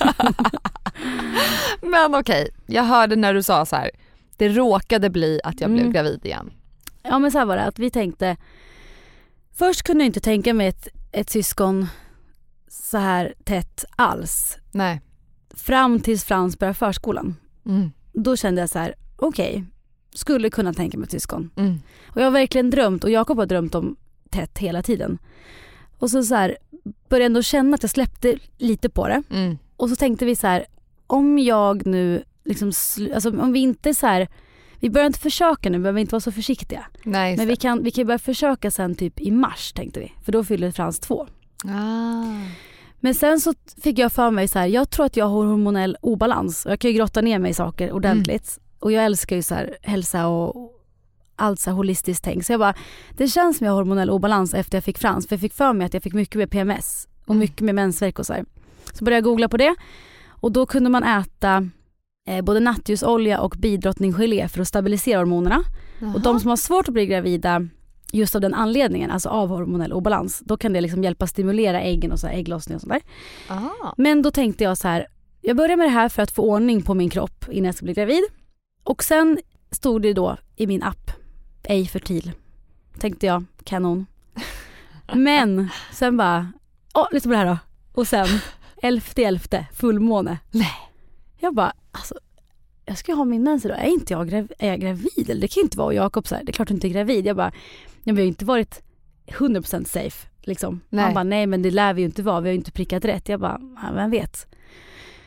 [1.81, 3.91] Men okej, jag hörde när du sa så här.
[4.41, 5.93] Det råkade bli att jag blev Mm.
[5.93, 6.51] gravid igen.
[7.03, 8.37] Ja men så här var det att vi tänkte
[9.53, 11.87] Först kunde jag inte tänka mig ett, ett syskon
[12.67, 14.57] så här tätt alls.
[14.71, 15.01] Nej.
[15.49, 17.35] Fram tills Frans började förskolan.
[17.65, 17.91] Mm.
[18.13, 19.65] Då kände jag så här: okej,
[20.13, 21.49] skulle kunna tänka mig ett syskon.
[21.55, 21.81] Mm.
[22.07, 23.95] Och jag har verkligen drömt och Jakob har drömt om
[24.29, 25.17] tätt hela tiden.
[25.99, 26.57] Och så, så här,
[27.09, 29.23] började jag ändå känna att jag släppte lite på det.
[29.29, 29.57] Mm.
[29.77, 30.65] Och så tänkte vi så här,
[31.07, 32.71] om jag nu liksom,
[33.13, 34.27] alltså om vi inte så här,
[34.79, 36.85] vi börjar inte försöka nu, behöver inte vara så försiktiga.
[37.03, 40.31] Nej, Men vi kan, vi kan börja försöka sen typ i mars tänkte vi, för
[40.31, 41.27] då fyller Frans två.
[41.65, 42.41] ah.
[43.03, 45.97] Men sen så fick jag för mig så här, jag tror att jag har hormonell
[46.01, 48.59] obalans och jag kan ju grotta ner mig i saker ordentligt.
[48.79, 50.71] Och jag älskar ju så här hälsa och
[51.35, 52.45] allt så här holistiskt tänk.
[52.45, 52.73] Så jag bara,
[53.17, 55.27] det känns som jag har hormonell obalans efter jag fick Frans.
[55.27, 57.39] För jag fick för mig att jag fick mycket med PMS och Mm.
[57.39, 58.45] mycket med mensvärk och så här.
[58.93, 59.75] Så började jag googla på det
[60.29, 61.69] och då kunde man äta
[62.27, 65.63] eh, både nattljusolja och bidrottningsgelé för att stabilisera hormonerna.
[66.15, 67.67] Och de som har svårt att bli gravida
[68.11, 72.11] just av den anledningen, alltså av hormonell obalans, då kan det liksom hjälpa stimulera äggen
[72.11, 73.01] och så här ägglossning och sådär.
[73.49, 73.93] Aha.
[73.97, 75.07] Men då tänkte jag så här,
[75.41, 77.83] jag börjar med det här för att få ordning på min kropp innan jag ska
[77.85, 78.23] bli gravid.
[78.83, 79.39] Och sen
[79.71, 81.11] stod det då i min app,
[81.63, 82.31] ej fertil.
[82.99, 84.05] Tänkte jag, kanon.
[85.13, 86.51] Men sen bara,
[86.93, 87.57] åh lyssna på det här då.
[87.93, 88.27] Och sen,
[88.81, 90.37] elfte elfte, fullmåne.
[90.51, 90.90] Nej.
[91.41, 92.15] Jag bara, alltså
[92.85, 95.29] jag ska ha min mens idag, är inte jag, grav- är jag gravid?
[95.29, 95.87] Eller det kan ju inte vara.
[95.87, 97.25] Och Jakob så här, det är klart du inte är gravid.
[97.25, 97.51] Jag bara,
[98.03, 98.81] ja, vi har ju inte varit
[99.27, 100.27] 100% safe.
[100.41, 100.81] Liksom.
[100.89, 101.05] Nej.
[101.05, 103.05] Han bara, nej men det lär vi ju inte vara, vi har ju inte prickat
[103.05, 103.29] rätt.
[103.29, 103.59] Jag bara,
[103.95, 104.47] vem vet.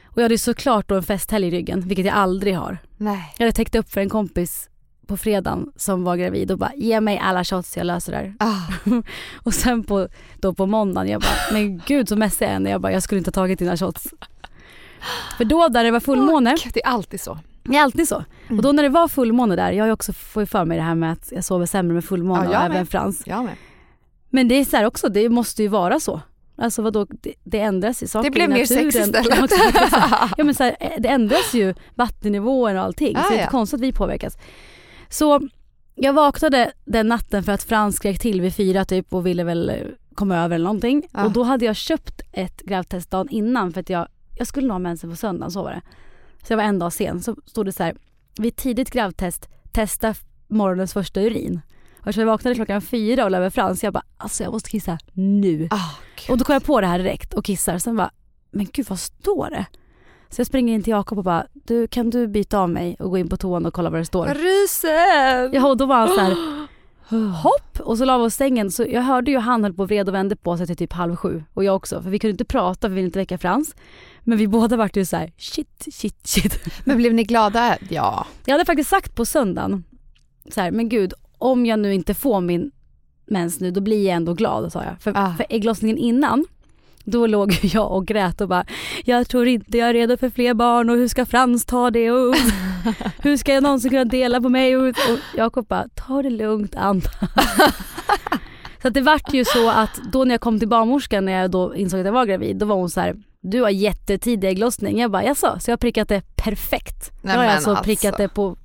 [0.05, 2.79] Och jag hade ju såklart då en festhelg i ryggen, vilket jag aldrig har.
[2.97, 3.35] Nej.
[3.39, 4.71] Jag hade täckt upp för en kompis
[5.07, 8.35] på fredagen som var gravid och bara, ge mig alla shots, jag löser det här.
[8.39, 8.63] Ah.
[9.43, 10.09] Och sen på,
[10.41, 12.61] då på måndagen, jag bara, men gud så mässig jag är.
[12.71, 14.07] Jag bara, jag skulle inte ha tagit dina shots.
[15.37, 17.39] För då där det var fullmåne, Det är alltid så.
[17.63, 18.25] det är alltid så.
[18.47, 18.59] Mm.
[18.59, 20.85] Och då när det var fullmåne där, jag har ju också ju för mig det
[20.85, 22.87] här med att jag sover sämre med fullmåne Ja, och även.
[22.87, 23.23] Frans.
[23.27, 23.55] Jag med.
[24.31, 26.21] Men det är så här också, det måste ju vara så.
[26.57, 29.27] Alltså vadå, det, det ändras ju saker Det blev i mer sex istället.
[30.37, 33.17] Ja, men så här, eh, det ändras ju vattennivåer och allting.
[33.17, 33.43] Ah, så det är ja.
[33.43, 34.39] inte konstigt att vi påverkas.
[35.09, 35.41] Så
[35.95, 39.71] jag vaknade den natten för att Frans skrek till vid fyra typ och ville väl
[39.71, 39.77] eh,
[40.15, 41.03] komma över eller någonting.
[41.13, 41.25] Ah.
[41.25, 44.75] Och då hade jag köpt ett gravtest dagen innan för att jag, jag skulle nog
[44.75, 45.83] ha mensen på söndagen, så var det.
[46.47, 47.23] Så jag var en dag sen.
[47.23, 47.97] Så stod det så här,
[48.39, 50.15] vid tidigt gravtest, testa
[50.49, 51.61] morgonens första urin.
[52.01, 55.69] Och jag vaknade klockan fyra och över Frans, jag bara alltså jag måste kissa nu.
[55.71, 55.91] Ah,
[56.33, 57.79] Och då kom jag på det här direkt och kissar.
[57.79, 58.11] Sen bara,
[58.51, 59.67] men gud vad står det?
[60.29, 63.11] Så jag springer in till Jakob och bara, du kan du byta av mig och
[63.11, 64.27] gå in på toan och kolla vad det står?
[64.27, 65.53] Rysen!
[65.63, 66.37] Ja och då var han så här,
[67.43, 67.81] hopp!
[67.81, 70.09] Och så la vi oss sängen så jag hörde ju han höll på och vred
[70.09, 72.45] och vände på sig till typ halv sju och jag också för vi kunde inte
[72.45, 73.75] prata för vi ville inte väcka Frans.
[74.25, 76.59] Men vi båda vart ju så här, shit, shit, shit.
[76.85, 77.77] Men blev ni glada?
[77.89, 78.27] Ja.
[78.45, 79.85] Jag hade faktiskt sagt på söndagen,
[80.55, 82.71] så här, men gud om jag nu inte får min
[83.27, 85.01] mens nu då blir jag ändå glad sa jag.
[85.01, 85.35] För, Ah.
[85.37, 86.45] för ägglossningen innan,
[87.05, 88.67] då låg jag och grät och bara
[89.05, 92.11] jag tror inte jag är redo för fler barn och hur ska Frans ta det
[92.11, 92.35] och
[93.23, 96.75] hur ska jag någonsin kunna dela på mig och, och Jakob bara ta det lugnt
[96.77, 97.01] Anna.
[98.83, 101.51] så att det vart ju så att då när jag kom till barnmorskan när jag
[101.51, 104.99] då insåg att jag var gravid då var hon så här du har jättetidig ägglossning.
[104.99, 105.57] Jag bara jaså?
[105.61, 107.13] Så jag har prickat det perfekt.
[107.23, 107.85] Nej, jag har alltså, alltså.
[107.85, 108.57] prickat det på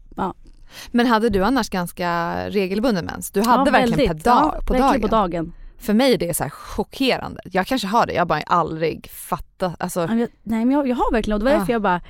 [0.91, 3.31] Men hade du annars ganska regelbunden mens?
[3.31, 4.23] Du hade Ja, verkligen väldigt.
[4.23, 5.01] per dag, ja, på, verkligen dagen.
[5.01, 5.53] på dagen.
[5.77, 7.41] För mig är det så chockerande.
[7.43, 9.75] Jag kanske har det, jag har bara aldrig fattat.
[9.79, 10.07] Alltså, Ja,
[10.43, 12.01] Nej men jag, jag har verkligen och det var därför jag bara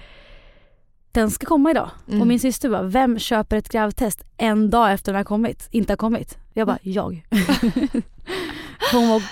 [1.12, 1.90] den ska komma idag.
[2.08, 2.22] Mm.
[2.22, 5.68] Och min syster bara, vem köper ett gravtest en dag efter den har kommit?
[5.72, 6.38] Inte har kommit.
[6.54, 6.94] Jag bara, Mm.
[6.94, 7.26] jag.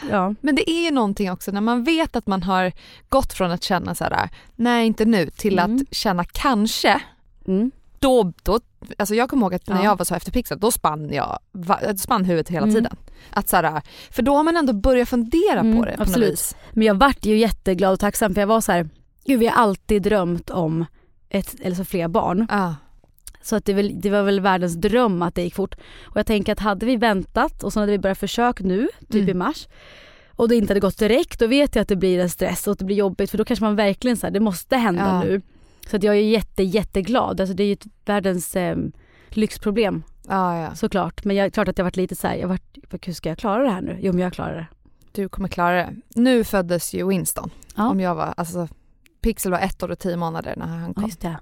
[0.10, 0.34] Ja.
[0.42, 2.72] Men det är ju någonting också när man vet att man har
[3.10, 5.76] gått från att känna så här, nej inte nu, till Mm.
[5.76, 7.02] att känna kanske.
[7.48, 7.72] Mm.
[8.00, 8.60] Då, då,
[8.98, 9.84] alltså jag kommer ihåg att när Ja.
[9.84, 12.76] jag var så efter Pixel, då spann jag, va- spann huvudet hela Mm.
[12.76, 12.96] tiden.
[13.30, 16.28] Att så här, för då har man ändå börjat fundera Mm, på det på absolut.
[16.30, 16.56] något vis.
[16.72, 18.90] Men jag vart ju jätteglad och tacksam för jag var så här,
[19.26, 20.86] gud vi har alltid drömt om
[21.30, 22.48] ett, eller så fler barn.
[22.50, 22.74] Ah.
[23.48, 25.76] Så att det, väl, det var väl världens dröm att det gick fort.
[26.06, 29.14] Och jag tänker att hade vi väntat och så hade vi börjat försök nu, typ
[29.16, 29.30] Mm.
[29.30, 29.68] i mars
[30.30, 32.72] och det inte hade gått direkt, då vet jag att det blir en stress och
[32.72, 35.24] att det blir jobbigt för då kanske man verkligen säger det måste hända Ja.
[35.24, 35.42] nu.
[35.90, 37.42] Så att jag är jätte, jätteglad.
[37.42, 38.78] Alltså det är ju världens eh,
[39.30, 40.76] lyxproblem Ah, ja.
[40.76, 41.26] såklart.
[41.26, 43.64] Men jag klart att jag varit lite så här, jag varit, hur ska jag klara
[43.64, 43.98] det här nu?
[44.02, 44.68] Jo men jag klarar det.
[45.12, 45.96] Du kommer klara det.
[46.16, 47.50] Nu föddes ju Winston.
[47.76, 47.90] Ja.
[47.90, 48.68] Om jag var, alltså,
[49.22, 51.12] Pixel var ett år och tio månader när han Ja, kom.
[51.22, 51.38] det.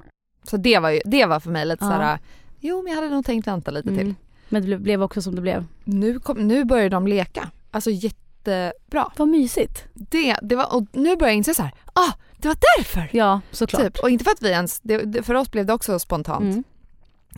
[0.48, 1.90] Så det var, ju, det var för mig lite Ja.
[1.92, 2.20] såhär,
[2.60, 4.00] jo men jag hade nog tänkt vänta lite till.
[4.02, 4.16] Mm.
[4.50, 5.66] Men det blev- också som det blev.
[5.84, 7.50] Nu, kom, nu börjar de leka.
[7.72, 9.12] Alltså jättebra.
[9.18, 9.84] Vad mysigt.
[9.94, 13.10] Det, det var, och nu börjar jag inse så här, ah, det var därför!
[13.12, 13.82] Ja, såklart.
[13.82, 14.00] Typ.
[14.00, 16.44] Och inte för att vi ens, det, för oss blev det också spontant.
[16.44, 16.64] Mm.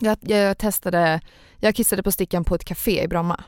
[0.00, 1.20] Jag, jag testade,
[1.56, 3.44] jag kissade på stickan på ett café i Bromma.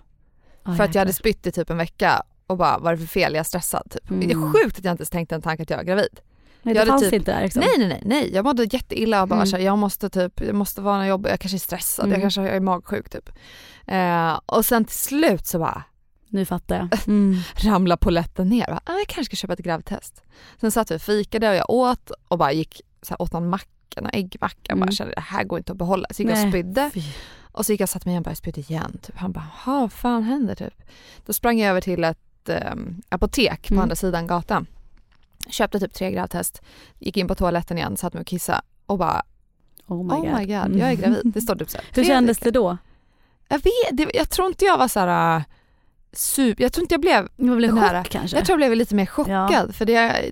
[0.64, 3.02] Ja, för att jag hade spytt i typ en vecka och bara vad är det
[3.02, 3.90] för fel, jag är stressad.
[3.90, 4.10] Typ.
[4.10, 4.28] Mm.
[4.28, 6.20] Det är sjukt att jag inte ens tänkte en tanke att jag är gravid.
[6.62, 7.60] Nej, jag det fanns typ- inte där liksom.
[7.60, 8.34] Nej nej nej, nej.
[8.34, 9.46] jag mådde jätteilla och bara Mm.
[9.46, 12.12] så här, jag måste typ, jag måste vara jobb, jag kanske är stressad, Mm.
[12.12, 13.30] jag kanske är magsjuk typ.
[13.86, 15.82] Eh, och sen till slut så bara
[16.28, 16.88] Nu fattar jag.
[17.08, 17.36] Mm.
[17.64, 18.66] ramla polletten ner.
[18.66, 20.22] Bara, ah, jag kanske ska köpa ett gravtest.
[20.60, 23.48] Sen satt vi och fikade och jag åt och bara gick så här, åt någon
[23.48, 24.92] macka, en äggmacka och bara Mm.
[24.92, 26.06] kände det här går inte att behålla.
[26.10, 27.02] Så gick jag och spydde fy.
[27.52, 28.98] och så gick jag och satte mig igen och bara spydde igen.
[29.02, 29.16] Typ.
[29.16, 30.82] Han bara, "Ha, vad fan händer typ?
[31.26, 33.82] Då sprang jag över till ett ehm, apotek på Mm.
[33.82, 34.66] andra sidan gatan.
[35.50, 36.62] Köpte typ tre gravtest,
[36.98, 39.22] gick in på toaletten igen, satt mig och kissade och bara
[39.86, 40.38] Oh my oh god.
[40.40, 40.78] my god, Mm.
[40.78, 41.20] jag är gravid.
[41.24, 42.76] Det står typ så här, Hur kändes det då?
[43.48, 45.42] Jag vet, det, jag tror inte jag var så här äh,
[46.12, 48.36] super, jag tror inte jag blev väl en Den här- chock kanske?
[48.36, 50.30] Jag tror jag blev lite mer chockad för det,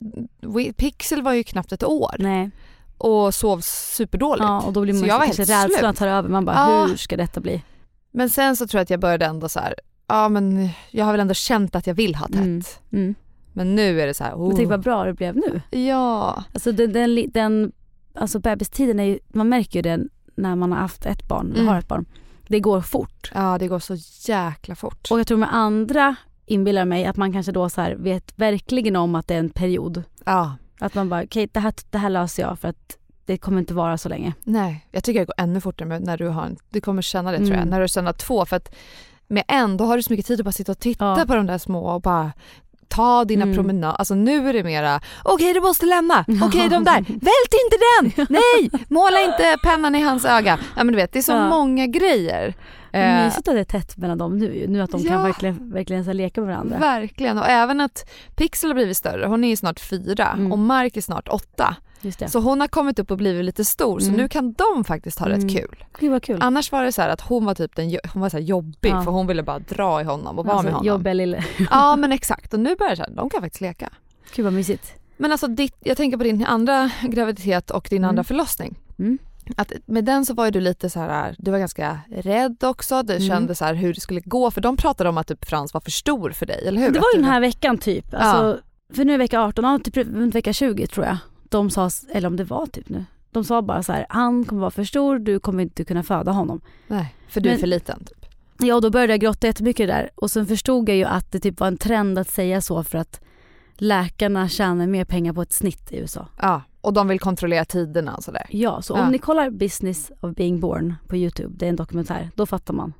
[0.76, 2.50] Pixel var ju knappt ett år Nej.
[2.98, 4.42] och sov superdåligt.
[4.44, 6.28] Ja, och då blir Så man jag var kanske rädslan tar över.
[6.28, 6.86] Man bara, Ja.
[6.86, 7.62] hur ska detta bli?
[8.10, 9.74] Men sen så tror jag att jag började ändå så här,
[10.06, 12.36] ja men jag har väl ändå känt att jag vill ha tätt.
[12.36, 12.62] Mm.
[12.92, 13.14] Mm.
[13.58, 14.46] Men nu är det så här, oh.
[14.48, 15.60] Men tänk vad bra det blev nu.
[15.78, 16.44] Ja.
[16.54, 17.72] Alltså den, den, den
[18.14, 20.00] alltså bebistiden är ju, man märker ju det
[20.34, 21.66] när man har haft ett barn, Mm.
[21.68, 22.06] har ett barn.
[22.48, 23.30] Det går fort.
[23.34, 23.94] ja, det går så
[24.32, 25.08] jäkla fort.
[25.10, 26.16] Och jag tror med andra
[26.46, 30.02] inbillar mig att man kanske då så vet verkligen om att det är en period.
[30.24, 30.56] Ja.
[30.80, 33.74] Att man bara, okej det, här, det här löser jag för att det kommer inte
[33.74, 34.34] vara så länge.
[34.44, 37.36] Nej, jag tycker det går ännu fortare när du har en, du kommer känna det
[37.36, 37.68] tror jag, Mm.
[37.68, 38.74] när du känner två för att
[39.26, 41.24] med en då har du så mycket tid att bara sitta och titta Ja.
[41.26, 42.32] på de där små och bara
[42.88, 43.54] ta dina Mm.
[43.54, 43.96] promenader.
[43.98, 47.76] Alltså nu är det mera, okej du måste lämna, okej de där, vält inte
[48.16, 50.58] den, nej, måla inte pennan i hans öga.
[50.76, 51.48] Ja men du vet det är så Ja.
[51.48, 52.54] många grejer.
[52.92, 54.64] Eh, Mysigt att det är tätt mellan dem nu.
[54.68, 55.08] Nu att de Ja.
[55.10, 56.78] kan verkligen, verkligen så leka med varandra.
[56.78, 60.52] Verkligen och även att Pixel har blivit större, hon är ju snart fyra Mm.
[60.52, 61.76] och Mark är snart åtta.
[62.28, 64.20] Så hon har kommit upp och blivit lite stor så Mm.
[64.20, 65.40] nu kan de faktiskt ha Mm.
[65.40, 65.84] rätt kul.
[66.00, 66.38] Gud kul.
[66.42, 69.02] Annars var det så att hon var typ den, hon var så jobbig Ja.
[69.02, 70.86] för hon ville bara dra i honom och vara med alltså, honom.
[70.86, 71.44] jobbiga lille.
[71.70, 73.90] Ja men exakt och nu börjar det så här, de kan faktiskt leka.
[74.34, 74.92] Gud vad mysigt.
[75.16, 78.08] Men alltså ditt, jag tänker på din andra graviditet och din Mm.
[78.08, 78.78] andra förlossning.
[78.98, 79.18] Mm.
[79.56, 83.02] Att med den så var ju du lite så här, du var ganska rädd också,
[83.02, 83.28] du Mm.
[83.28, 85.80] kände så här hur det skulle gå för de pratade om att typ Frans var
[85.80, 86.90] för stor för dig, eller hur?
[86.90, 88.14] Det var ju den här veckan typ.
[88.14, 88.60] Alltså,
[88.94, 91.16] För nu är vecka 18, ja, typ runt vecka 20 tror jag.
[91.48, 93.04] De sa, eller om det var typ nu.
[93.30, 96.32] De sa bara så här, han kommer vara för stor, du kommer inte kunna föda
[96.32, 96.60] honom.
[96.86, 98.04] Nej, för du är Men- för liten.
[98.04, 98.26] Typ.
[98.60, 101.40] Ja och då började jag gråta jättemycket där och sen förstod jag ju att det
[101.40, 103.20] typ var en trend att säga så för att
[103.76, 106.26] läkarna tjänar mer pengar på ett snitt i USA.
[106.40, 108.46] Ja, och de vill kontrollera tiderna och sådär.
[108.50, 109.02] Ja, så Ja.
[109.04, 112.74] om ni kollar Business of being born på YouTube, det är en dokumentär, då fattar
[112.74, 112.92] man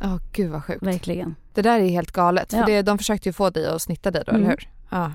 [0.00, 0.82] Ja, gud vad sjukt.
[0.82, 1.34] verkligen.
[1.54, 2.58] Det där är helt galet, Ja.
[2.58, 4.42] för det, de försökte ju få dig att snitta dig då, Mm.
[4.42, 4.68] eller hur?
[4.90, 5.12] Ja.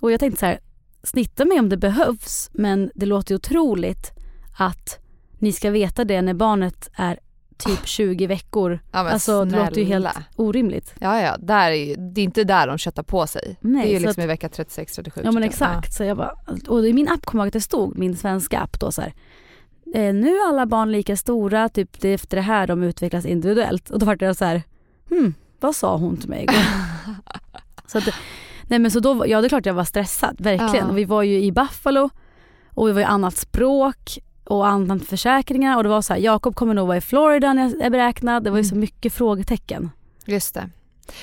[0.00, 0.58] Och jag tänkte så här,
[1.06, 4.12] snitta mig om det behövs men det låter otroligt
[4.58, 4.98] att
[5.38, 7.18] ni ska veta det när barnet är
[7.56, 8.78] typ 20 veckor.
[8.92, 10.24] Ja, Alltså det låter ju helt snälla.
[10.36, 10.94] orimligt.
[11.00, 13.56] Ja, ja, där är ju, det är inte där de köttar på sig.
[13.60, 15.20] Nej, det är ju liksom att- i vecka 36-37.
[15.24, 15.52] Ja men typ.
[15.52, 15.92] exakt.
[15.94, 16.34] Så jag bara,
[16.68, 19.02] och i min app kommer jag ihåg att det stod, min svenska app då så
[19.02, 19.14] här.
[19.94, 23.26] Eh, nu är alla barn lika stora, typ det är efter det här de utvecklas
[23.26, 23.90] individuellt.
[23.90, 24.62] Och då var det så här,
[25.08, 26.56] hmm, vad sa hon till mig igår?
[27.86, 28.08] så att,
[28.66, 30.86] nej men så då, ja det är klart jag var stressad, verkligen.
[30.88, 30.92] Ja.
[30.92, 32.10] Vi var ju i Buffalo
[32.74, 36.54] och vi var i annat språk och annat försäkringar och det var så här, Jakob
[36.54, 38.44] kommer nog vara i Florida när jag är beräknad.
[38.44, 38.80] Det var ju så Mm.
[38.80, 39.90] mycket frågetecken.
[40.26, 40.70] Just det.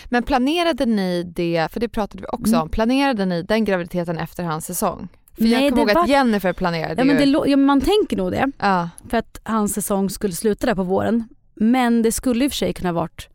[0.06, 2.62] Men planerade ni det, för det pratade vi också Mm.
[2.64, 5.08] om, planerade ni den graviditeten efter hans säsong?
[5.36, 7.42] För Nej, jag kommer ihåg var- att Jennifer planerade Ja, men det, ju.
[7.52, 8.52] ja, man tänker nog det.
[8.60, 11.28] Ja, För att hans säsong skulle sluta där på våren.
[11.56, 13.30] Men det skulle i och för sig kunna varit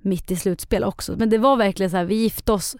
[0.00, 1.14] mitt i slutspel också.
[1.18, 2.76] Men det var verkligen så här, vi gifte oss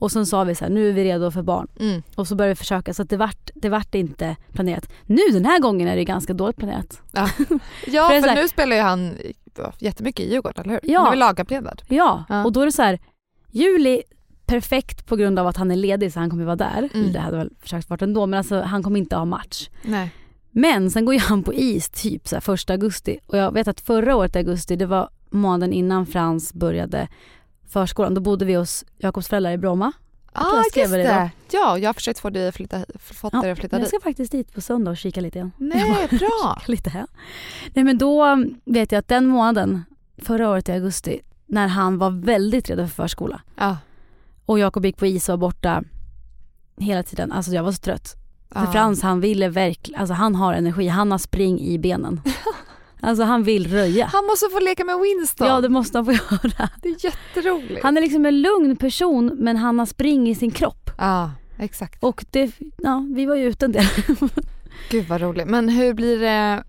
[0.00, 1.68] och sen sa vi så här, nu är vi redo för barn.
[1.80, 2.02] mm.
[2.16, 4.88] Och så började vi försöka så att det vart, det vart inte planerat.
[5.06, 7.02] Nu den här gången är det ganska dåligt planerat.
[7.12, 7.44] ja För
[7.86, 9.14] det för, här- nu spelar ju han
[9.78, 10.92] jättemycket i Djurgården, eller hur?
[10.92, 10.98] Ja.
[10.98, 11.68] Han är väl lagkapten?
[11.88, 12.44] Ja, Ja.
[12.44, 12.98] och då är det så här,
[13.50, 14.02] juli
[14.46, 16.88] perfekt på grund av att han är ledig så han kommer vara där.
[16.94, 17.12] Mm.
[17.12, 19.68] Det hade väl försökt vara ändå men alltså han kommer inte ha match.
[19.82, 20.10] Nej.
[20.50, 23.68] Men sen går ju han på is typ så här, första augusti och jag vet
[23.68, 27.08] att förra året i augusti det var månaden innan Frans började
[27.70, 28.14] förskolan.
[28.14, 29.92] Då bodde vi hos Jakobs föräldrar i Bromma.
[30.32, 31.30] Ah, jag just det det.
[31.52, 33.88] Ja, jag har försökt få dig att flytta, fått dig att flytta jag dit.
[33.88, 35.52] ska faktiskt dit på söndag och kika lite igen.
[35.56, 36.58] Nej, bra.
[36.66, 37.06] lite här.
[37.74, 39.84] Nej men då um, vet jag att den månaden,
[40.18, 43.76] förra året i augusti, när han var väldigt redo för förskola Ja.
[44.46, 45.82] och Jakob gick på is och var borta
[46.76, 47.32] hela tiden.
[47.32, 48.16] Alltså jag var så trött.
[48.52, 48.72] För Ja.
[48.72, 52.20] Frans han ville verkligen, alltså han har energi, han har spring i benen.
[53.02, 54.06] alltså han vill röja.
[54.06, 55.46] Han måste få leka med Winston.
[55.48, 56.68] Ja det måste han få göra.
[56.82, 57.82] Det är jätteroligt.
[57.82, 60.90] Han är liksom en lugn person men han har spring i sin kropp.
[60.98, 62.04] Ja, exakt.
[62.04, 63.84] Och det, ja vi var ju ute en del.
[64.90, 65.46] Gud vad roligt.
[65.46, 66.62] Men hur blir det,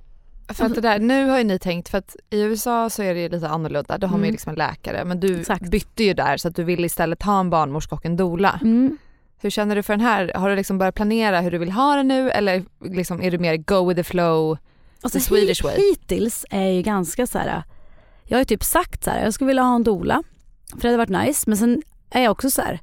[0.54, 3.14] för att det där, nu har ju ni tänkt, för att i USA så är
[3.14, 4.32] det ju lite annorlunda, då har man ju Mm.
[4.32, 5.70] liksom en läkare men du Exakt.
[5.72, 8.60] bytte ju där så att du vill istället ha en barnmorska och en doula.
[8.64, 8.98] Mm.
[9.42, 10.32] Hur känner du för den här?
[10.36, 13.38] Har du liksom börjat planera hur du vill ha det nu eller liksom är du
[13.38, 14.58] mer go with the flow?
[15.02, 15.76] Alltså, The Swedish way.
[15.78, 17.64] Hittills är jag ju ganska så här.
[18.24, 20.24] jag har ju typ sagt så här, jag skulle vilja ha en doula.
[20.72, 21.44] För det hade varit nice.
[21.50, 22.80] Men sen är jag också så här,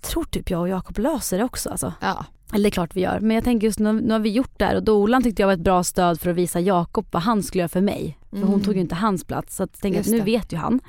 [0.00, 1.92] tror typ jag och Jakob löser det också alltså.
[2.00, 2.24] Ja.
[2.52, 3.20] Eller det är klart vi gör.
[3.20, 5.46] Men jag tänker just nu, nu har vi gjort det här och doulan tyckte jag
[5.46, 8.18] var ett bra stöd för att visa Jakob vad han skulle göra för mig.
[8.30, 8.60] För hon Mm.
[8.62, 10.80] tog ju inte hans plats så att jag tänker att nu vet ju han.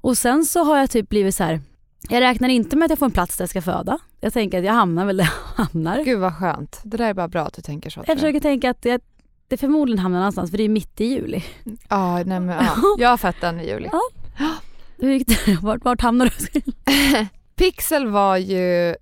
[0.00, 1.60] Och sen så har jag typ blivit så här.
[2.08, 3.98] jag räknar inte med att jag får en plats där jag ska föda.
[4.20, 5.24] Jag tänker att jag hamnar väl där
[5.56, 6.04] jag hamnar.
[6.04, 6.80] Gud vad skönt.
[6.82, 8.04] Det där är bara bra att du tänker så.
[8.06, 9.00] Jag försöker tänka att jag,
[9.48, 11.44] det förmodligen hamnar någonstans för det är mitt i juli.
[11.88, 12.76] Ja, nej men ja.
[12.98, 13.90] Jag har fött den i juli.
[14.98, 15.54] Hur gick det?
[15.62, 16.60] Vart, vart hamnar du?
[17.56, 18.94] Pixel var ju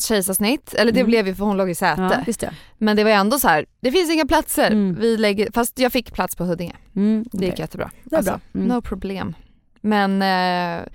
[0.00, 1.10] kejsarsnitt, eller det Mm.
[1.10, 2.02] blev ju för hon låg i säte.
[2.02, 2.54] Ja, just det.
[2.78, 4.70] Men det var ju ändå så här, det finns inga platser.
[4.70, 4.94] Mm.
[5.00, 6.74] Vi lägger, fast jag fick plats på Huddinge.
[6.96, 7.90] Mm, Det gick jättebra.
[8.04, 8.40] Det är bra.
[8.54, 8.66] Mm.
[8.68, 9.34] No problem.
[9.80, 10.18] Men eh,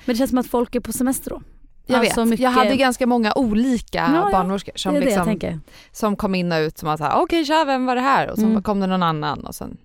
[0.06, 1.42] Men det känns som att folk är på semester då.
[1.90, 5.28] Jag Alltså vet, mycket- jag hade ganska många olika Ja, barnmorskor Det som, det jag
[5.28, 8.30] liksom, som kom in och ut som att okej okay, tja vem var det här?
[8.30, 8.64] Och så Mm.
[8.64, 9.78] kom det någon annan och sen,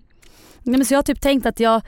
[0.63, 1.81] Nej, men så jag har typ tänkt att jag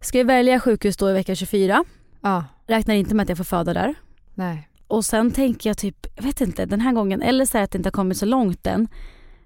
[0.00, 1.84] ska välja sjukhus då i vecka 24.
[2.20, 3.94] ja, Räknar inte med att jag får föda där.
[4.34, 4.68] nej.
[4.86, 7.70] Och sen tänker jag typ, jag vet inte, den här gången, eller så det att
[7.70, 8.88] det inte har kommit så långt än.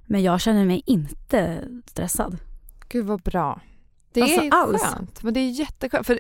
[0.07, 2.37] Men jag känner mig inte stressad.
[2.89, 3.61] Gud vad bra.
[4.13, 4.83] Det Alltså, är alls.
[4.83, 6.07] skönt, men det är jätteskönt.
[6.07, 6.19] För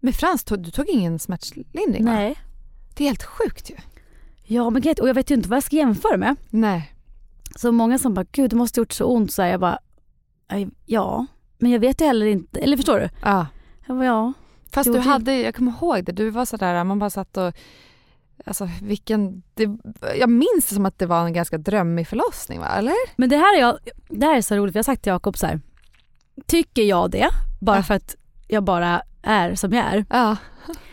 [0.00, 2.12] med Frans, tog, du tog ingen smärtlindring va?
[2.12, 2.36] Nej.
[2.98, 3.74] Det är helt sjukt ju.
[4.44, 6.36] Ja men och jag vet ju inte vad jag ska jämföra med.
[6.50, 6.94] Nej.
[7.56, 9.32] Så många som bara, gud det måste gjort så ont.
[9.32, 9.78] Så här, jag bara,
[10.48, 11.26] "Aj, ja.
[11.58, 13.08] Men jag vet ju heller inte, eller förstår du?
[13.22, 13.46] Ja.
[13.86, 14.32] Jag bara, ja.
[14.72, 17.54] Fast du hade, jag kommer ihåg det, du var sådär, man bara satt och
[18.46, 19.68] Alltså vilken, det,
[20.18, 22.94] jag minns det som att det var en ganska drömmig förlossning va, eller?
[23.16, 25.36] Men det här är, jag, det här är så roligt, jag har sagt till Jakob
[25.38, 25.60] så här.
[26.46, 27.28] Tycker jag det,
[27.60, 27.82] bara Ja.
[27.82, 28.16] för att
[28.48, 30.04] jag bara är som jag är.
[30.10, 30.36] Ja,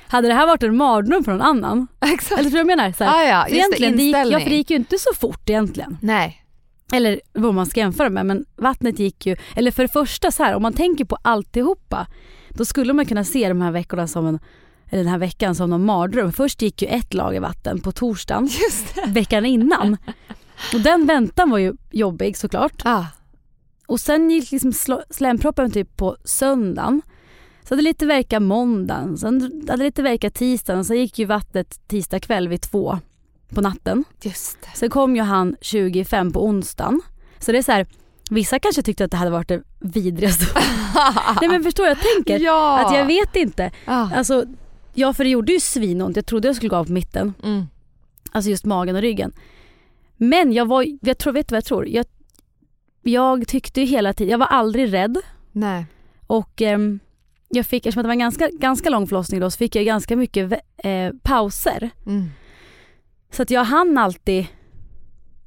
[0.07, 1.87] Hade det här varit en mardröm för någon annan?
[2.13, 2.31] exakt.
[2.39, 2.91] Eller tror du jag menar?
[2.91, 4.97] Så här, Ah, ja, just det, egentligen, det gick, ja, för det gick ju inte
[4.99, 5.97] så fort egentligen.
[6.01, 6.41] Nej.
[6.93, 10.43] Eller vad man ska jämföra med men vattnet gick ju, eller för det första så
[10.43, 12.07] här om man tänker på alltihopa
[12.49, 14.39] då skulle man kunna se de här veckorna som en,
[14.89, 16.31] eller den här veckan som någon mardröm.
[16.33, 18.49] Först gick ju ett lager vatten på torsdagen
[18.95, 19.01] det.
[19.11, 19.97] veckan innan.
[20.73, 22.81] Och den väntan var ju jobbig såklart.
[22.85, 23.05] Ah,
[23.87, 27.01] Och sen gick liksom sl- slemproppen typ på söndagen.
[27.67, 32.19] Så hade lite verka måndagen, sen hade lite verka tisdagen, sen gick ju vattnet tisdag
[32.19, 32.99] kväll vid två
[33.49, 34.03] på natten.
[34.21, 34.77] just det.
[34.77, 37.01] Sen kom ju han 25 på onsdagen.
[37.39, 37.87] Så det är så här,
[38.29, 40.45] vissa kanske tyckte att det hade varit det vidrigaste.
[41.41, 42.39] Nej men förstår jag tänker?
[42.39, 42.79] Ja.
[42.79, 43.71] Att jag vet inte.
[43.85, 44.09] Ah.
[44.15, 44.45] Alltså,
[44.93, 46.15] ja för det gjorde ju svinont.
[46.15, 47.33] Jag trodde jag skulle gå av på mitten.
[47.43, 47.65] Mm.
[48.31, 49.33] Alltså just magen och ryggen.
[50.17, 51.87] Men jag var, jag tror, vet du vad jag tror?
[51.87, 52.05] Jag,
[53.01, 55.17] jag tyckte ju hela tiden, jag var aldrig rädd.
[55.51, 55.85] Nej.
[56.27, 56.99] Och ehm,
[57.49, 60.15] jag fick, eftersom det var en ganska, ganska lång förlossning då, så fick jag ganska
[60.15, 61.89] mycket eh, pauser.
[62.05, 62.29] Mm.
[63.31, 64.45] Så att jag hann alltid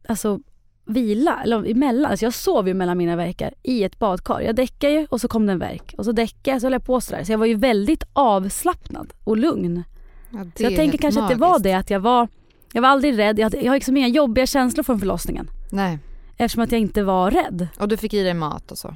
[0.09, 0.41] alltså,
[0.87, 2.11] vila, eller emellan.
[2.11, 4.41] Alltså jag sov ju mellan mina verkar i ett badkar.
[4.41, 5.95] Jag däckade ju och så kom det en verk.
[5.99, 7.25] Och så däckade jag så höll jag på sådär.
[7.25, 9.83] Så jag var ju väldigt avslappnad och lugn.
[10.31, 11.65] Ja, Så jag tänker kanske att det var magiskt.
[11.65, 12.29] det, att jag var,
[12.73, 13.39] jag var aldrig rädd.
[13.39, 15.51] Jag, hade, jag har liksom inga jobbiga känslor från förlossningen.
[15.73, 15.99] Nej.
[16.37, 17.69] Eftersom att jag inte var rädd.
[17.79, 18.95] Och du fick i dig mat och så.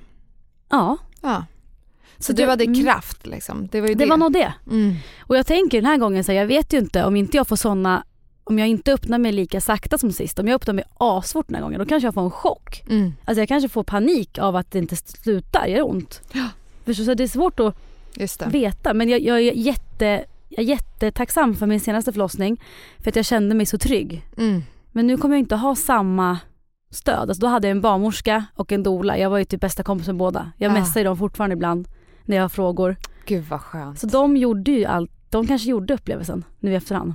[0.68, 1.44] Ja, Ja.
[2.22, 2.82] Så, du det- hade mm.
[2.84, 3.68] kraft liksom.
[3.72, 4.10] Det var ju det det.
[4.10, 4.52] var nog det.
[4.70, 4.94] Mm.
[5.20, 7.48] Och jag tänker den här gången så här, jag vet ju inte om inte jag
[7.48, 8.04] får såna
[8.44, 11.54] om jag inte öppnar mig lika sakta som sist, om jag öppnar mig asfort den
[11.54, 12.82] här gången, då kanske jag får en chock.
[12.88, 13.12] Mm.
[13.24, 16.20] Alltså jag kanske får panik av att det inte slutar göra ont.
[16.32, 16.48] Ja.
[16.84, 17.04] Förstår?
[17.04, 17.76] Så det är svårt att
[18.46, 18.94] veta.
[18.94, 22.60] Men jag, jag, är jätte, jag är jättetacksam för min senaste förlossning.
[22.98, 24.22] För att jag kände mig så trygg.
[24.36, 24.62] Mm.
[24.92, 26.38] Men nu kommer jag inte ha samma
[26.90, 27.28] stöd.
[27.28, 29.18] Alltså då hade jag en barnmorska och en doula.
[29.18, 30.52] Jag var ju typ bästa kompis med båda.
[30.56, 30.74] Jag Ah.
[30.74, 31.88] messar ju dem fortfarande ibland
[32.24, 32.96] när jag har frågor.
[33.26, 33.98] Gud vad skönt.
[33.98, 35.10] Så de gjorde ju allt.
[35.30, 37.14] De kanske gjorde upplevelsen nu i efterhand.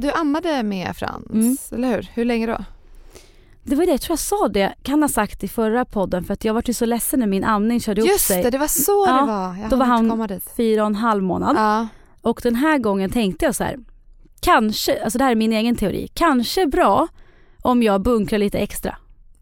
[0.00, 1.56] Du ammade med Frans, Mm.
[1.72, 2.08] eller hur?
[2.14, 2.58] Hur länge då?
[3.62, 6.34] Det var det, jag tror jag sa det, kan ha sagt i förra podden för
[6.34, 8.42] att jag var ju så ledsen när min amning körde Just sig.
[8.42, 9.56] det, det var så Ja, det var.
[9.56, 11.56] Jag Då var han fyra och en halv månad.
[11.56, 11.88] Ja.
[12.20, 13.78] Och den här gången tänkte jag så här,
[14.40, 17.08] kanske, alltså det här är min egen teori, kanske bra
[17.62, 18.96] om jag bunkrar lite extra.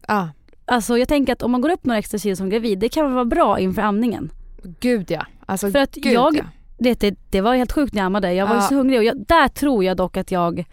[0.07, 0.29] ja,
[0.65, 3.13] Alltså jag tänker att om man går upp några extra kilo som gravid, det kan
[3.13, 4.31] vara bra inför amningen.
[4.79, 5.25] gud ja.
[5.45, 6.43] Alltså, För att gud, jag- ja.
[6.79, 8.61] Det, det, det var helt sjukt när jag ammade, jag var Ja.
[8.61, 10.65] så hungrig och jag, där tror jag dock att jag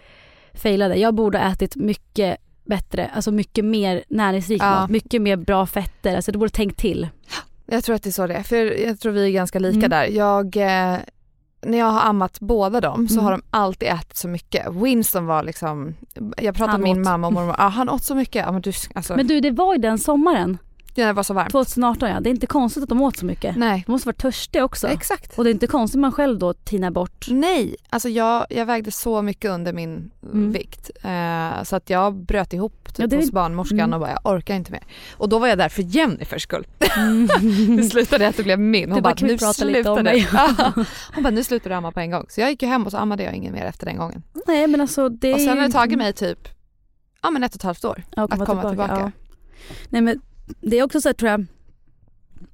[0.55, 0.97] failade.
[0.97, 4.71] Jag borde ha ätit mycket bättre, alltså mycket mer näringsrik Ja.
[4.81, 7.09] mat, mycket mer bra fetter, alltså du borde tänkt till.
[7.67, 9.77] Jag tror att det är så det är, för jag tror vi är ganska lika
[9.79, 9.91] Mm.
[9.91, 10.05] där.
[10.07, 10.99] Jag, eh,
[11.67, 13.25] när jag har ammat båda dem så Mm.
[13.25, 14.67] har de alltid ätit så mycket.
[14.75, 15.95] Winston var liksom,
[16.37, 17.05] jag pratade Han med min åt.
[17.05, 18.45] mamma och mormor, ja, han åt så mycket.
[18.47, 20.59] Ja, men du, alltså, Men du, det var ju den sommaren,
[20.97, 21.53] det var så varmt.
[21.53, 23.57] 2018 ja, det är inte konstigt att de åt så mycket.
[23.57, 24.89] Nej, De måste vara törstiga också.
[24.89, 25.39] exakt.
[25.39, 27.27] Och det är inte konstigt man själv då tinar bort.
[27.31, 30.53] Nej, alltså jag, jag vägde så mycket under min Mm.
[30.53, 33.93] vikt eh, så att jag bröt ihop typ Ja, det- hos barnmorskan mm.
[33.93, 34.83] och bara jag orkar inte mer.
[35.17, 36.67] Och då var jag där för Jennifers skull.
[36.97, 37.77] Mm.
[37.77, 38.93] det slutade att det blev min.
[38.93, 40.85] Hon bara, bara, "Kan vi nu prata lite om slutar mig?" det.
[41.15, 42.27] Hon bara nu slutar du amma på en gång.
[42.29, 44.23] Så jag gick ju hem och så ammade jag ingen mer efter den gången.
[44.47, 46.49] Nej men alltså det Och sen har det tagit mig typ
[47.23, 48.97] ja, men ett och ett halvt år Ja, att komma tillbaka.
[49.01, 49.11] Ja.
[49.89, 50.21] Nej men
[50.61, 51.47] det är också så här, tror jag,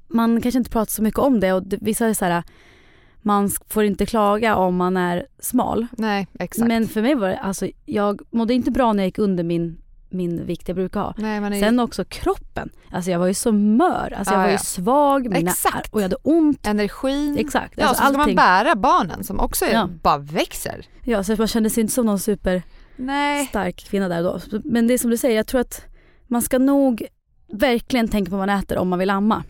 [0.09, 2.43] man kanske inte pratar så mycket om det och det, vissa är så här,
[3.23, 5.87] man får inte klaga om man är smal.
[5.99, 6.69] Nej exakt.
[6.69, 9.79] Men för mig var det, alltså jag mådde inte bra när jag gick under min,
[10.09, 11.15] min vikt jag brukar ha.
[11.19, 14.49] Nej, är Sen också kroppen, alltså jag var ju så mör, alltså jag Ja, var
[14.49, 14.59] ju ja.
[14.59, 15.93] svag mina, Exakt.
[15.95, 16.67] och jag hade ont.
[16.67, 17.39] energin.
[17.39, 19.89] Exakt, Ja, alltså så ska man bära barnen som också är, Ja.
[20.03, 20.87] bara växer.
[21.05, 22.63] Ja, så man kände sig inte som någon super
[22.97, 23.47] Nej.
[23.47, 24.41] stark kvinna där då.
[24.65, 25.85] Men det är som du säger, jag tror att
[26.27, 27.07] man ska nog
[27.53, 29.45] verkligen tänka på vad man äter om man vill amma.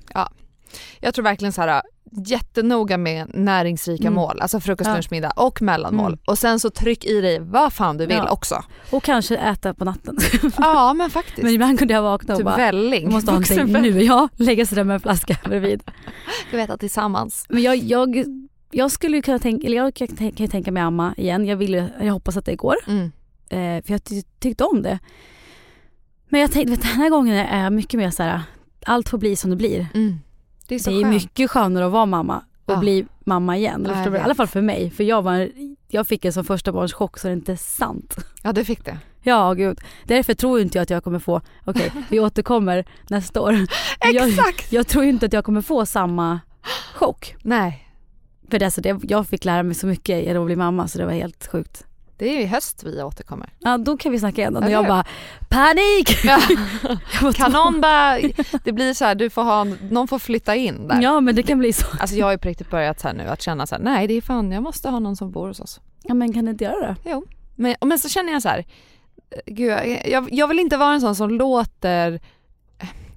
[1.00, 1.82] Jag tror verkligen så här
[2.26, 4.14] jättenoga med näringsrika Mm.
[4.14, 4.94] mål, alltså frukost, Ja.
[4.94, 6.06] lunch, middag och mellanmål.
[6.12, 6.18] Mm.
[6.26, 8.30] Och sen så tryck i dig vad fan du vill Ja.
[8.30, 8.64] också.
[8.90, 10.18] Och kanske äta på natten.
[10.58, 11.42] Ja men faktiskt.
[11.42, 13.10] Men ibland kunde jag vakna och typ bara, välling.
[13.12, 14.02] måste ha någonting nu.
[14.02, 15.82] Ja, lägga sig där med en flaska bredvid.
[16.50, 17.46] Vi vet att tillsammans.
[17.48, 18.24] Men jag, jag,
[18.70, 21.46] jag skulle ju kunna tänka, eller jag kan, tänka mig amma igen.
[21.46, 22.76] Jag, vill, jag hoppas att det går.
[22.86, 23.04] Mm.
[23.48, 24.98] Eh, för jag ty, tyckte om det.
[26.32, 28.42] Men jag tänkte, vet, den här gången är jag mycket mer så här.
[28.86, 29.86] allt får bli som det blir.
[29.94, 30.18] Mm.
[30.68, 31.14] Det är så det är skönt.
[31.14, 32.76] mycket skönare att vara mamma och Ja.
[32.76, 33.86] bli mamma igen.
[33.88, 34.16] Ja?
[34.16, 34.90] I alla fall för mig.
[34.90, 35.50] För jag, var,
[35.88, 38.16] jag fick en som första barns chock så det är inte sant.
[38.42, 38.98] Ja du fick det.
[39.22, 39.80] Ja gud.
[40.04, 43.52] Därför tror inte jag att jag kommer få, okej vi återkommer nästa år.
[43.52, 44.72] Men jag, Exakt.
[44.72, 46.40] jag tror inte att jag kommer få samma
[46.94, 47.34] chock.
[47.42, 47.88] Nej.
[48.50, 50.98] För det, alltså, det, jag fick lära mig så mycket genom att bli mamma så
[50.98, 51.84] det var helt sjukt.
[52.22, 53.50] Det är ju i höst vi återkommer.
[53.58, 54.56] Ja då kan vi snacka igen.
[54.56, 55.04] Och jag bara
[55.48, 56.24] panik!
[56.24, 56.40] Ja.
[57.22, 58.18] Bara, Kan någon bara,
[58.64, 61.02] det blir så här, du får ha, någon får flytta in där.
[61.02, 61.86] Ja men det kan bli så.
[62.00, 64.06] Alltså jag har ju på riktigt börjat så här nu att känna så här, nej
[64.06, 65.80] det är fan jag måste ha någon som bor hos oss.
[66.02, 66.96] Ja men kan du inte göra det?
[67.04, 67.24] Jo.
[67.54, 68.64] Men, men så känner jag så här,
[69.46, 69.72] gud
[70.06, 72.20] jag, jag vill inte vara en sån som låter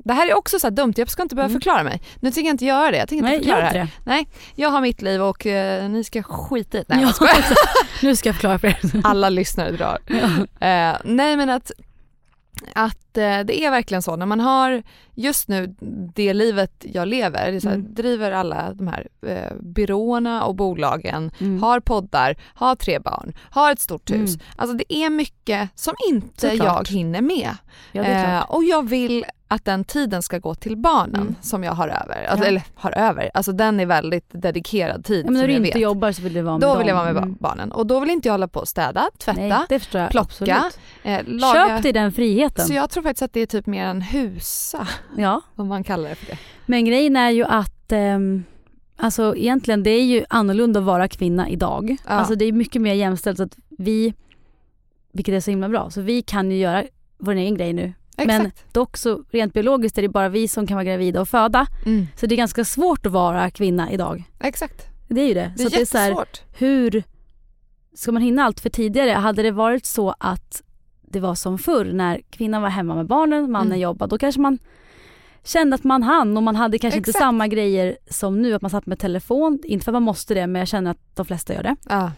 [0.06, 1.62] det här är också så dumt, jag ska inte behöva Mm.
[1.62, 2.02] förklara mig.
[2.20, 4.18] Nu tänker jag inte göra det, jag tänker inte Nej förklara det här.
[4.20, 4.26] det.
[4.56, 6.96] Jag har mitt liv och eh, ni ska skita i det.
[6.96, 7.46] Nej Ja, jag skojar.
[8.02, 8.80] Nu ska jag förklara för er.
[9.04, 9.98] Alla lyssnare drar.
[10.08, 10.68] Ja.
[10.68, 11.72] Eh, nej men att,
[12.74, 14.84] att eh, det är verkligen så när man har
[15.18, 15.76] just nu
[16.16, 17.94] det livet jag lever, det så här, Mm.
[17.94, 21.64] driver alla de här eh, byråerna och bolagen, Mm.
[21.64, 24.30] har poddar, har tre barn, har ett stort hus.
[24.36, 24.40] Mm.
[24.56, 26.90] Alltså det är mycket som inte Såklart.
[26.90, 27.50] jag hinner med.
[27.92, 31.36] Ja Eh, och jag vill att den tiden ska gå till barnen Mm.
[31.42, 32.26] som jag har över.
[32.30, 32.50] Alltså, Ja.
[32.50, 35.82] Eller har över, alltså den är väldigt dedikerad tid Ja, men när du inte vet.
[35.82, 36.78] jobbar så vill du vara med Då dem.
[36.78, 37.36] vill jag vara med Mm.
[37.40, 40.10] barnen och då vill inte jag hålla på och städa, tvätta, Nej, jag.
[40.12, 40.72] plocka,
[41.04, 41.68] eh, laga.
[41.70, 42.66] Köp dig den friheten.
[42.66, 44.88] Så jag tror faktiskt att det är typ mer en husa,
[45.18, 45.42] Ja.
[45.56, 46.38] om man kallar det för det.
[46.66, 48.44] Men grejen är ju att ehm,
[48.98, 51.98] Alltså egentligen det är ju annorlunda att vara kvinna idag.
[52.06, 52.10] Ja.
[52.12, 54.14] Alltså det är mycket mer jämställt så att vi,
[55.12, 56.84] vilket är så himla bra, så vi kan ju göra
[57.18, 57.94] vår egen grej nu.
[58.18, 58.74] Men Exakt.
[58.74, 61.68] dock så rent biologiskt är det bara vi som kan vara gravida och föda.
[61.86, 62.08] Mm.
[62.16, 64.24] Så det är ganska svårt att vara kvinna idag.
[64.40, 64.86] Exakt.
[65.08, 65.54] Det är ju det.
[65.58, 66.42] Det är så att det är så här, jättesvårt.
[66.58, 67.04] hur
[67.94, 69.10] ska man hinna allt för tidigare?
[69.12, 70.62] Hade det varit så att
[71.02, 73.80] det var som förr när kvinnan var hemma med barnen, mannen Mm.
[73.80, 74.58] jobbade, då kanske man
[75.44, 77.24] kände att man hann och man hade kanske inte Exakt.
[77.24, 79.60] samma grejer som nu, att man satt med telefon.
[79.64, 81.76] Inte för att man måste det, men jag känner att de flesta gör det.
[81.90, 82.12] Ja.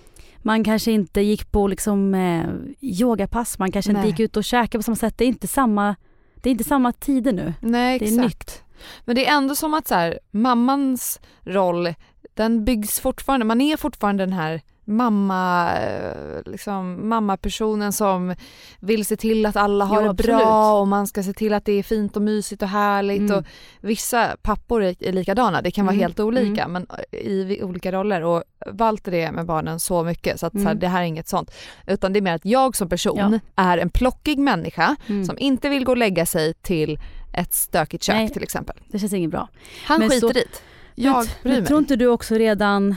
[0.48, 2.46] Man kanske inte gick på liksom, eh,
[2.82, 4.00] yogapass, man kanske Nej.
[4.02, 5.18] inte gick ut och käkade på samma sätt.
[5.18, 5.96] Det är inte samma,
[6.36, 7.54] det är inte samma tider nu.
[7.62, 8.20] Nej Det exakt.
[8.20, 8.64] är nytt.
[9.06, 11.94] Men det är ändå som att så här, mammans roll,
[12.34, 18.36] den byggs fortfarande, man är fortfarande den här mamma, eh, liksom, mammapersonen som
[18.80, 21.66] vill se till att alla har Jo, det bra och man ska se till att
[21.66, 23.20] det är fint och mysigt och härligt.
[23.20, 23.36] Mm.
[23.38, 23.46] Och
[23.82, 26.02] vissa pappor är, likadana, det kan vara Mm.
[26.04, 30.54] helt olika men i olika roller och Walter är med barnen så mycket så att
[30.54, 30.80] så här, Mm.
[30.80, 31.52] det här är inget sånt.
[31.88, 33.64] Utan det är mer att jag som person Ja.
[33.64, 35.26] är en plockig människa Mm.
[35.26, 37.00] som inte vill gå och lägga sig till
[37.34, 38.30] ett stökigt kök Nej.
[38.30, 38.76] till exempel.
[38.88, 39.50] Det känns inget bra.
[39.86, 40.48] Han Men skiter så- i det.
[40.96, 41.66] Jag bryr mig.
[41.66, 42.96] tror inte du också redan,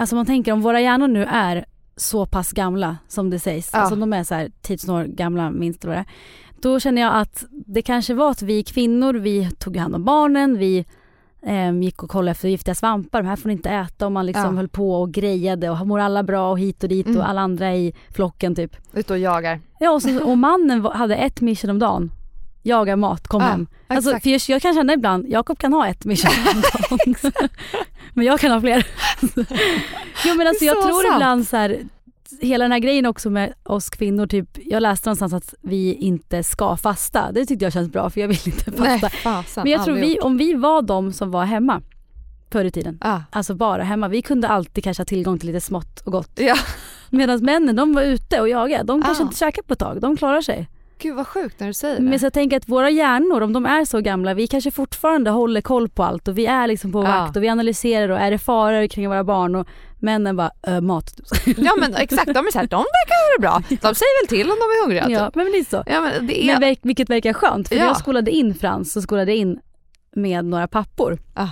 [0.00, 1.64] alltså man tänker om våra hjärnor nu är
[1.96, 3.78] så pass gamla som det sägs, Ja.
[3.78, 6.04] alltså de är så här 10 000 år gamla minst vad det.
[6.62, 10.58] Då känner jag att det kanske var att vi kvinnor, vi tog hand om barnen,
[10.58, 10.84] vi
[11.42, 14.26] ehm, gick och kollade efter giftiga svampar, de här får ni inte äta och man
[14.26, 14.50] liksom Ja.
[14.50, 17.18] höll på och grejade och mår alla bra och hit och dit Mm.
[17.20, 18.76] och alla andra i flocken typ.
[18.92, 19.60] Ute och jagar.
[19.80, 22.12] Ja och, så, och mannen hade ett mission om dagen,
[22.62, 23.66] jaga mat, kom Ja, hem.
[23.86, 24.22] Alltså, exakt.
[24.22, 27.32] för jag, jag kan känna ibland, Jakob kan ha ett mission om dagen.
[28.20, 28.86] Men jag kan ha fler.
[30.26, 31.14] jo men alltså jag så tror sant.
[31.14, 31.78] ibland så här,
[32.40, 36.42] hela den här grejen också med oss kvinnor, typ, jag läste någonstans att vi inte
[36.42, 37.32] ska fasta.
[37.32, 38.82] Det tyckte jag känns bra för jag vill inte fasta.
[38.84, 40.24] Nej fasen, men jag tror vi, gjort.
[40.24, 41.82] om vi var de som var hemma
[42.52, 43.22] förr i tiden, Ja.
[43.30, 46.30] alltså bara hemma, vi kunde alltid kanske ha tillgång till lite smått och gott.
[46.34, 46.56] ja.
[47.10, 49.26] Medan männen de var ute och jagade, de kanske Ah.
[49.26, 50.68] inte käkade på ett tag, de klarar sig.
[51.02, 52.02] Gud vad sjukt när du säger det.
[52.02, 55.30] Men så jag tänker att våra hjärnor, om de är så gamla, vi kanske fortfarande
[55.30, 57.08] håller koll på allt och vi är liksom på Ja.
[57.08, 59.66] vakt och vi analyserar och är det faror kring våra barn och
[59.98, 61.12] männen bara äh, mat.
[61.56, 63.62] Ja men exakt, de är såhär, de verkar ha det bra.
[63.90, 65.34] De säger väl till om de är hungriga ja, typ.
[65.34, 65.82] men lite så.
[65.86, 66.58] Ja men det är...
[66.60, 67.84] Men vilket verkar skönt för Ja.
[67.84, 69.58] jag skolade in Frans så skolade in
[70.16, 71.18] med några pappor.
[71.34, 71.48] Ah.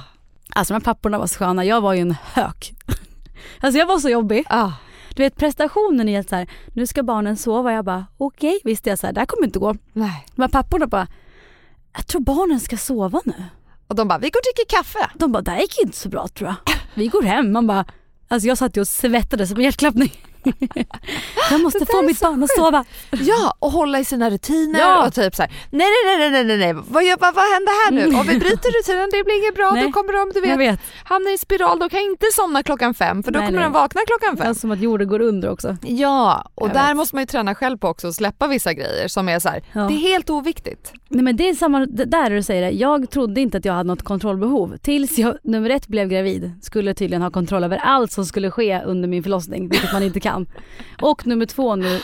[0.55, 2.73] Alltså de här papporna var så sköna, jag var ju en hök.
[3.61, 4.45] Alltså jag var så jobbig.
[4.49, 4.71] Ah.
[5.19, 8.91] Du vet prestationen i att så här, nu ska barnen sova, jag bara okej visste
[8.91, 9.75] jag så här, det här kommer inte gå.
[9.93, 10.27] Nej.
[10.37, 11.07] Här papporna bara,
[11.97, 13.45] jag tror barnen ska sova nu.
[13.87, 15.11] Och de bara, vi går och dricker kaffe.
[15.15, 16.75] De bara, det här gick inte så bra tror jag.
[16.95, 17.53] Vi går hem.
[17.53, 17.85] Man bara,
[18.29, 20.13] alltså jag satt ju och svettades som hjärtklappning.
[21.51, 22.85] Jag måste Det få mitt så barn att sova.
[23.11, 25.07] Ja, och hålla i sina rutiner Ja.
[25.07, 28.17] och typ såhär, nej nej nej nej nej nej, vad, vad, vad händer här nu?
[28.19, 29.83] Om vi bryter rutinen, det blir inget bra, Nej.
[29.85, 30.81] då kommer de, du vet, vet.
[31.05, 33.67] hamna i spiral, de kan inte somna klockan fem för då Nej, kommer nej.
[33.67, 34.51] de vakna klockan Det fem.
[34.51, 35.77] är som att jorden går under också.
[35.83, 36.97] Ja, och Jag där vet.
[36.97, 39.63] måste man ju träna själv på också och släppa vissa grejer som är så här,
[39.73, 39.81] Ja.
[39.81, 40.93] det är helt oviktigt.
[41.11, 42.71] Nej men det är samma det där du säger det.
[42.71, 44.77] Jag trodde inte att jag hade något kontrollbehov.
[44.83, 48.81] Tills jag nummer ett blev gravid skulle tydligen ha kontroll över allt som skulle ske
[48.87, 50.38] under min förlossning, vilket man inte kan.
[51.03, 52.01] Och nummer två nu,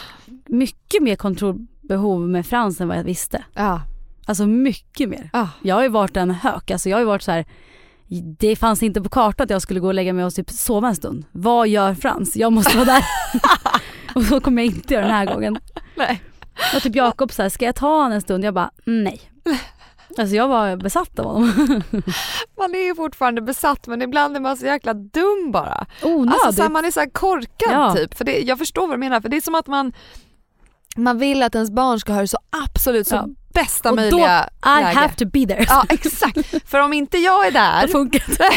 [0.46, 3.44] mycket mer kontrollbehov med Frans än vad jag visste.
[3.54, 3.80] Ja.
[4.26, 5.30] Alltså mycket mer.
[5.32, 5.48] Ah.
[5.62, 7.44] Jag har ju varit en hök, alltså jag har ju varit så här.
[8.38, 10.88] Det fanns inte på kartan att jag skulle gå och lägga mig och typ sova
[10.88, 11.24] en stund.
[11.32, 12.36] Vad gör Frans?
[12.36, 13.04] Jag måste vara där.
[14.14, 15.58] och så kommer jag inte göra den här gången.
[15.96, 16.22] Nej.
[16.76, 18.44] Och typ Jakob så här, ska jag ta honom en stund?
[18.44, 19.20] Jag bara, nej.
[20.18, 21.52] Alltså jag var besatt av honom.
[22.58, 25.86] Man är ju fortfarande besatt men ibland är man så jäkla dum bara.
[26.02, 26.40] Onödigt.
[26.44, 27.94] Alltså så man är så här korkad Ja.
[27.96, 28.14] typ.
[28.14, 29.92] För det, jag förstår vad du menar för det är som att man
[30.96, 33.28] man vill att ens barn ska ha det så absolut så Ja.
[33.54, 34.98] Bästa och då, möjliga I läge.
[34.98, 35.64] have to be there.
[35.68, 38.48] Ja exakt, för om inte jag är Det där funkar inte.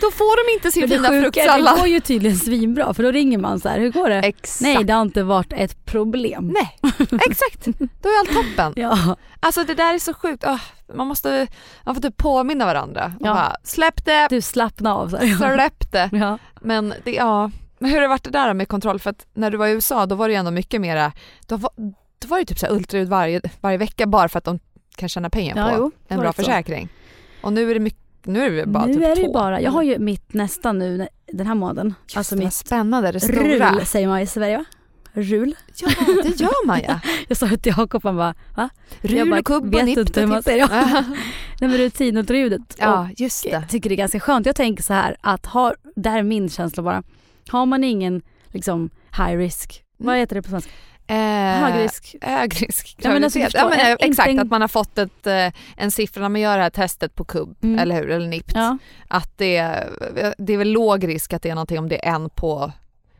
[0.00, 1.78] då får de inte sin det fina är, det fruktsallad.
[1.78, 4.16] går ju tydligen svinbra för då ringer man så här, hur går det?
[4.18, 4.60] Exakt.
[4.60, 6.54] Nej det har inte varit ett problem.
[6.54, 6.78] Nej,
[7.26, 7.64] exakt.
[7.78, 8.72] Då är allt toppen.
[8.82, 10.44] Ja, Alltså det där är så sjukt.
[10.46, 10.60] Åh,
[10.94, 11.46] man måste
[11.84, 13.12] man får typ påminna varandra.
[13.20, 13.34] Och Ja.
[13.34, 15.54] Bara, släpp det, du slappna av så här.
[15.54, 16.08] släpp det.
[16.12, 16.38] Ja.
[16.60, 17.50] Men det, ja.
[17.78, 19.00] Men hur har det varit det där med kontroll?
[19.00, 21.12] För att när du var i USA då var det ju ändå mycket mera,
[21.46, 21.70] då var,
[22.18, 24.58] då var det typ så ultraljud varje, varje vecka bara för att de
[24.96, 26.42] kan tjäna pengar Ja, på jo, en bra så.
[26.42, 26.88] försäkring.
[27.42, 29.32] Och nu är det mycket, nu är det bara nu typ är det två.
[29.32, 31.94] bara, jag har ju mitt nästa nu den här månaden.
[32.04, 33.70] Just alltså det, vad mitt spännande, det stora.
[33.72, 34.64] rull säger man i Sverige va?
[35.16, 35.54] RUL.
[35.80, 35.88] Ja,
[36.22, 37.00] det gör man ja.
[37.28, 38.68] Jag sa till Jakob, han bara va?
[39.00, 40.74] Rul jag bara, och kubb och vet nipp inte hur man säger det.
[41.60, 42.76] Nej men rutinultraljudet.
[42.78, 43.48] Ja, just det.
[43.48, 44.46] jag tycker det är ganska skönt.
[44.46, 47.02] Jag tänker så här att har, det här är min känsla bara.
[47.48, 50.20] Har man ingen liksom high risk, vad Mm.
[50.20, 50.70] heter det på svenska?
[51.06, 52.16] Eh, Hög risk.
[52.22, 55.52] Hög risk Ja, men alltså, ja, men, exakt, en- att man har fått ett, eh,
[55.76, 57.78] en siffra när man gör det här testet på kubb, Mm.
[57.78, 58.52] eller hur, eller NIPT.
[58.54, 58.78] Ja.
[59.08, 59.58] Att det,
[60.38, 62.72] det är väl låg risk att det är någonting om det är en på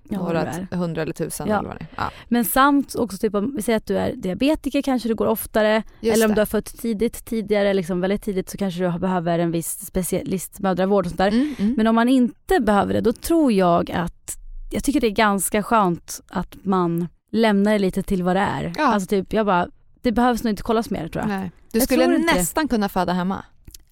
[0.08, 1.58] Ja, några hundra eller tusen Ja.
[1.58, 1.88] eller vad det är.
[1.96, 5.26] Ja, Men samt också typ om vi säger att du är diabetiker kanske du går
[5.26, 6.34] oftare just eller om det.
[6.34, 10.60] du har fött tidigt, tidigare, liksom väldigt tidigt så kanske du behöver en viss specialist
[10.60, 11.28] mödravård och sånt där.
[11.28, 11.74] Mm, mm.
[11.76, 14.36] Men om man inte behöver det då tror jag att,
[14.72, 18.72] jag tycker det är ganska skönt att man lämnar det lite till vad det är.
[18.76, 18.84] Ja.
[18.86, 19.68] Alltså typ jag bara,
[20.02, 21.28] det behövs nog inte kollas mer tror jag.
[21.28, 21.50] Nej.
[21.72, 22.38] Du Jag skulle tror inte det.
[22.38, 23.44] nästan kunna föda hemma.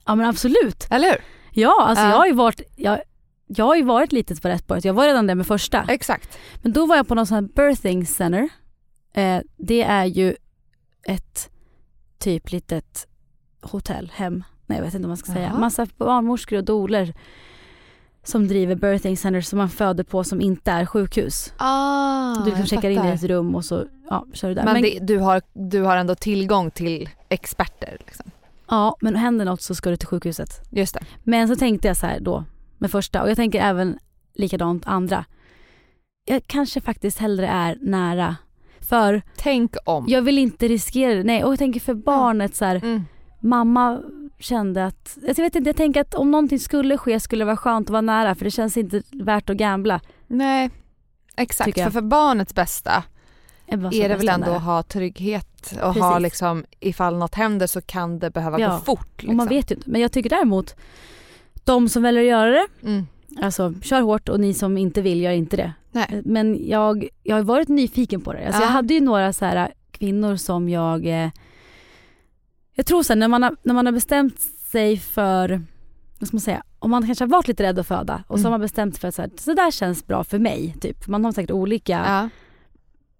[0.06, 0.86] Ja men absolut.
[0.90, 1.18] Eller hur?
[1.52, 2.10] Ja alltså Ja.
[2.10, 3.00] jag har ju varit, jag,
[3.46, 4.84] jag har ju varit litet på rätt spåret.
[4.84, 5.84] Jag var redan där med första.
[5.88, 6.38] Exakt.
[6.62, 8.48] Men då var jag på någon sån här birthing center.
[9.14, 10.34] Eh, det är ju
[11.06, 11.50] ett
[12.18, 13.06] typ litet
[13.62, 14.44] hotell, hem.
[14.66, 15.48] Nej jag vet inte vad man ska säga.
[15.48, 15.58] Jaha.
[15.58, 17.14] Massa barnmorskor och doler
[18.24, 21.52] som driver birthing centers som man föder på som inte är sjukhus.
[21.56, 23.10] Ah, du liksom checkar in fattar.
[23.10, 24.64] i ett rum och så ja, kör du där.
[24.64, 27.96] Men, Men, det, du, har, du har ändå tillgång till experter.
[28.06, 28.30] Liksom.
[28.68, 30.60] Ja men händer något så ska du till sjukhuset.
[30.70, 31.00] Just det.
[31.24, 32.44] Men så tänkte jag så här då
[32.78, 33.98] med första och jag tänker även
[34.34, 35.24] likadant andra.
[36.24, 38.36] Jag kanske faktiskt hellre är nära.
[38.80, 40.04] För Tänk om.
[40.08, 41.24] jag vill inte riskera det.
[41.24, 43.02] Nej och jag tänker för barnet så här, Mm.
[43.40, 44.00] mamma
[44.42, 47.46] kände att, alltså jag vet inte, jag tänker att om någonting skulle ske skulle det
[47.46, 50.00] vara skönt att vara nära för det känns inte värt att gambla.
[50.26, 50.70] Nej,
[51.36, 51.80] exakt.
[51.82, 53.04] För för barnets bästa
[53.68, 56.02] så är det väl ändå att ha trygghet och Precis.
[56.02, 58.68] ha liksom ifall något händer så kan det behöva Ja.
[58.70, 59.08] gå fort.
[59.16, 59.30] Liksom.
[59.30, 59.90] Och man vet ju inte.
[59.90, 60.74] Men jag tycker däremot,
[61.64, 63.06] de som väljer att göra det, Mm.
[63.42, 65.72] alltså kör hårt och ni som inte vill, gör inte det.
[65.92, 66.22] Nej.
[66.24, 68.46] Men jag, jag har varit nyfiken på det.
[68.46, 68.66] Alltså Ja.
[68.66, 71.30] Jag hade ju några så här kvinnor som jag, eh,
[72.74, 74.40] jag tror sen när man har, när man har bestämt
[74.72, 75.62] sig för,
[76.18, 78.40] vad ska man säga, om man kanske har varit lite rädd att föda och så
[78.40, 78.44] Mm.
[78.44, 80.76] har man bestämt sig för att så, här, så där känns bra för mig.
[80.80, 81.06] Typ.
[81.08, 82.28] Man har säkert olika Ja.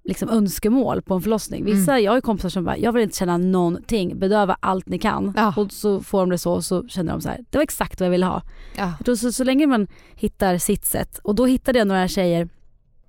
[0.05, 1.64] liksom, önskemål på en förlossning.
[1.64, 2.05] Vissa, Mm.
[2.05, 5.32] jag har ju kompisar som bara, jag vill inte känna någonting, bedöva allt ni kan.
[5.36, 5.55] Ja.
[5.57, 8.00] Och så får de det så och så känner de så här, det var exakt
[8.00, 8.42] vad jag ville ha.
[8.76, 8.92] Ja.
[8.98, 12.48] Jag tror så, så länge man hittar sitt sätt och då hittade jag några tjejer.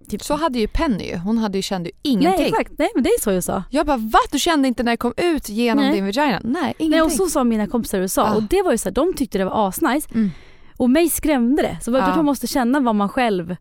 [0.09, 1.15] Typ, Så hade ju Penny.
[1.15, 2.39] Hon hade ju, kände ju ingenting.
[2.41, 3.63] Nej exakt, nej men det är så jag sa.
[3.69, 4.19] Jag bara va?
[4.31, 5.93] Du kände inte när det kom ut genom Nej.
[5.93, 6.39] din vagina?
[6.43, 6.89] Nej, ingenting.
[6.89, 8.35] Nej, och så sa mina kompisar i USA Ah.
[8.35, 10.07] och det var ju så här, de tyckte det var asnice.
[10.13, 10.31] Mm.
[10.77, 11.77] Och mig skrämde det.
[11.81, 12.15] Så Ah.
[12.15, 13.55] man måste känna vad man själv,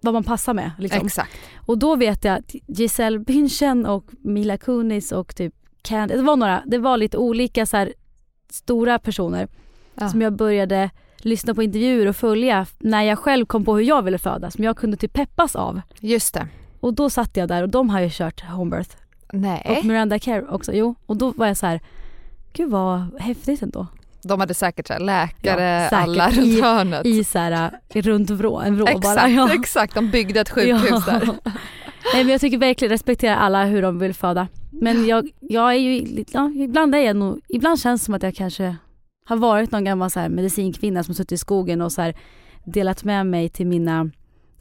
[0.00, 0.70] vad man passar med.
[0.78, 1.06] Liksom.
[1.06, 1.36] Exakt.
[1.66, 6.36] Och då vet jag att Giselle Bündchen och Mila Kunis och typ Candice, det var
[6.36, 7.92] några, det var lite olika så här
[8.50, 9.48] stora personer
[9.94, 10.08] Ja.
[10.08, 14.02] som jag började lyssna på intervjuer och följa när jag själv kom på hur jag
[14.02, 15.80] ville föda, som jag kunde typ peppas av.
[16.00, 16.48] Just det.
[16.80, 18.96] Och då satt jag där och de har ju kört homebirth.
[19.32, 19.76] Nej.
[19.78, 20.94] Och Miranda Kerr också, jo.
[21.06, 21.80] Och då var jag så här,
[22.52, 23.86] gud vad häftigt ändå.
[24.22, 25.92] De hade säkert så läkare Ja, säkert.
[26.08, 27.06] alla I- runt hörnet.
[27.06, 29.28] I så här, äh, runt vrå, en vrå exakt, bara.
[29.28, 29.54] Ja.
[29.54, 29.94] exakt.
[29.94, 31.02] De byggde ett sjukhus Ja.
[31.06, 31.26] där.
[32.14, 34.48] Nej men jag tycker verkligen respektera alla hur de vill föda.
[34.70, 38.22] Men jag, jag är ju, ja, ibland är jag nog, ibland känns det som att
[38.22, 38.76] jag kanske
[39.26, 42.16] har varit någon gammal så här medicinkvinna som suttit i skogen och så här
[42.64, 44.10] delat med mig till mina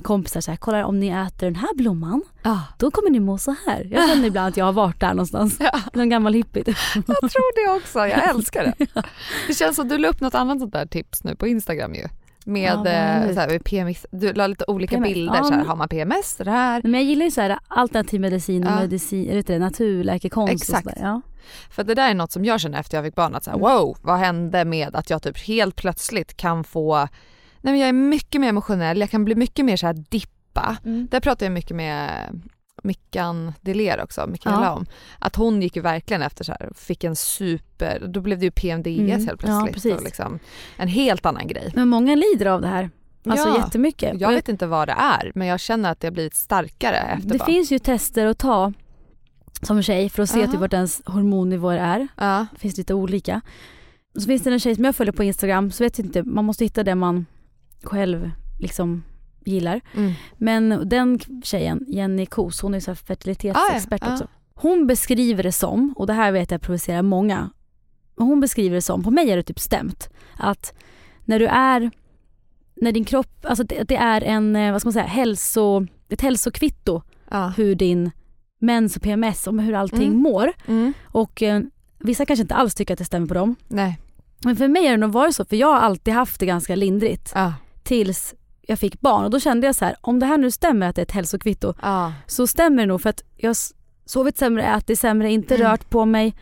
[0.03, 2.59] kompisar så här, kolla om ni äter den här blomman, Ah.
[2.79, 3.87] då kommer ni må så här.
[3.91, 5.57] Jag känner ibland att jag har varit där någonstans.
[5.59, 6.63] Ja, Någon gammal hippie.
[6.95, 7.99] jag tror det också.
[7.99, 8.85] Jag älskar det.
[9.47, 11.95] Det känns som att du la upp något annat sånt där tips nu på Instagram
[11.95, 12.07] ju.
[12.47, 15.35] Med Ja, eh, så här, PMS, du la lite olika PMS, bilder.
[15.35, 16.35] ja, så här, har man PMS?
[16.37, 16.81] Det här.
[16.83, 18.79] Men jag gillar ju så här alternativ medicin och Ja.
[18.79, 20.85] medicin, vet inte, naturläkekonst Exakt.
[20.85, 21.05] och sådär.
[21.07, 21.21] Ja.
[21.69, 23.57] För det där är något som jag känner efter jag fick barn att så här,
[23.57, 26.95] wow, vad hände med att jag typ helt plötsligt kan få,
[27.61, 30.77] nej men jag är mycket mer emotionell, jag kan bli mycket mer så här dippa.
[30.85, 31.07] Mm.
[31.11, 32.09] Där pratar jag mycket med
[32.85, 34.71] Mickan Deler också, Mikaela Ja.
[34.71, 34.85] om.
[35.19, 38.51] Att hon gick ju verkligen efter så här, fick en super, då blev det ju
[38.51, 39.11] PMDS Mm.
[39.11, 39.73] helt Ja, plötsligt.
[39.73, 39.93] precis.
[39.97, 40.39] och liksom,
[40.77, 41.71] en helt annan grej.
[41.75, 42.89] Men många lider av det här.
[43.29, 43.57] Alltså Ja.
[43.57, 44.21] jättemycket.
[44.21, 47.29] Jag vet inte vad det är men jag känner att det har blivit starkare efter
[47.29, 47.45] Det barn.
[47.45, 48.73] finns ju tester att ta
[49.61, 50.51] som tjej för att se Aha.
[50.51, 52.07] typ vart ens hormonnivåer är.
[52.17, 53.41] Ja, Det finns lite olika.
[54.19, 56.45] Så finns det en tjej som jag följer på Instagram så vet jag inte, man
[56.45, 57.25] måste hitta det man
[57.83, 59.03] själv liksom
[59.45, 59.81] gillar.
[59.93, 60.11] mm.
[60.37, 64.13] Men den tjejen, Jenny Kos, hon är så fertilitetsexpert Ah, ja.
[64.13, 64.27] också.
[64.55, 67.49] Hon beskriver det som, och det här vet jag provocerar många,
[68.17, 70.73] hon beskriver det som, på mig är det typ stämt, att
[71.25, 71.91] när du är,
[72.75, 76.21] när din kropp, alltså det, det är en, eh, vad ska man säga, hälso, ett
[76.21, 77.53] hälsokvitto ja.
[77.57, 78.11] hur din
[78.59, 80.17] mens och PMS, om hur allting Mm.
[80.21, 80.51] mår.
[80.67, 80.93] Mm.
[81.05, 81.61] Och eh,
[81.99, 83.55] vissa kanske inte alls tycker att det stämmer på dem.
[83.67, 83.99] Nej.
[84.43, 86.75] Men för mig har det nog varit så, för jag har alltid haft det ganska
[86.75, 87.31] lindrigt.
[87.35, 87.53] Ja.
[87.83, 88.33] Tills
[88.67, 90.95] jag fick barn och då kände jag så här, om det här nu stämmer att
[90.95, 92.13] det är ett hälsokvitto Ja.
[92.27, 93.55] så stämmer det nog för att jag
[94.05, 95.67] sovit sämre, ätit sämre, inte Mm.
[95.67, 96.35] rört på mig.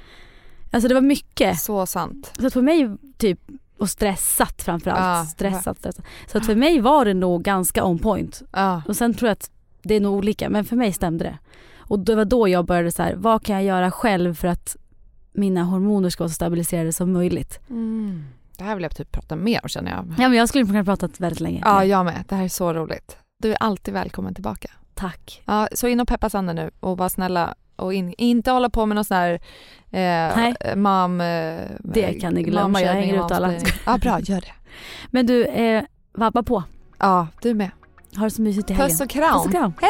[0.72, 1.60] Alltså det var mycket.
[1.60, 2.32] Så sant.
[2.40, 3.40] Så att för mig typ,
[3.78, 5.00] och stressat framförallt.
[5.00, 5.26] Ja.
[5.26, 6.06] Stressat, stressat.
[6.32, 8.42] Så att för mig var det nog ganska on point.
[8.52, 8.82] Ja.
[8.88, 9.50] Och sen tror jag att
[9.84, 11.38] det är nog olika men för mig stämde det.
[11.78, 14.76] Och det var då jag började så här, vad kan jag göra själv för att
[15.34, 17.60] mina hormoner ska vara så stabiliserade som möjligt.
[17.70, 18.24] Mm.
[18.64, 20.06] Det här vill jag typ prata mer om känner jag.
[20.18, 21.62] Ja men jag skulle kunna prata väldigt länge.
[21.66, 22.24] Ja, jag med.
[22.30, 23.18] Det här är så roligt.
[23.38, 24.70] Du är alltid välkommen tillbaka.
[24.94, 25.42] Tack.
[25.46, 28.86] Ja, så in och peppa Sander nu och var snälla och in, inte hålla på
[28.86, 29.40] med någon sån här
[29.90, 30.56] Nej.
[30.60, 31.22] eh, mam...
[31.22, 33.54] Eh, Det kan ni glömma, jag hänger ut alla.
[33.86, 34.20] Ja, bra.
[34.20, 34.54] Gör det.
[35.08, 35.84] Men du, eh,
[36.14, 36.64] vabba på.
[37.00, 37.72] Ja, du med.
[38.18, 38.90] Ha det så mysigt i helgen.
[38.90, 39.34] Puss och kram.
[39.34, 39.74] Puss och kram.
[39.82, 39.90] Hej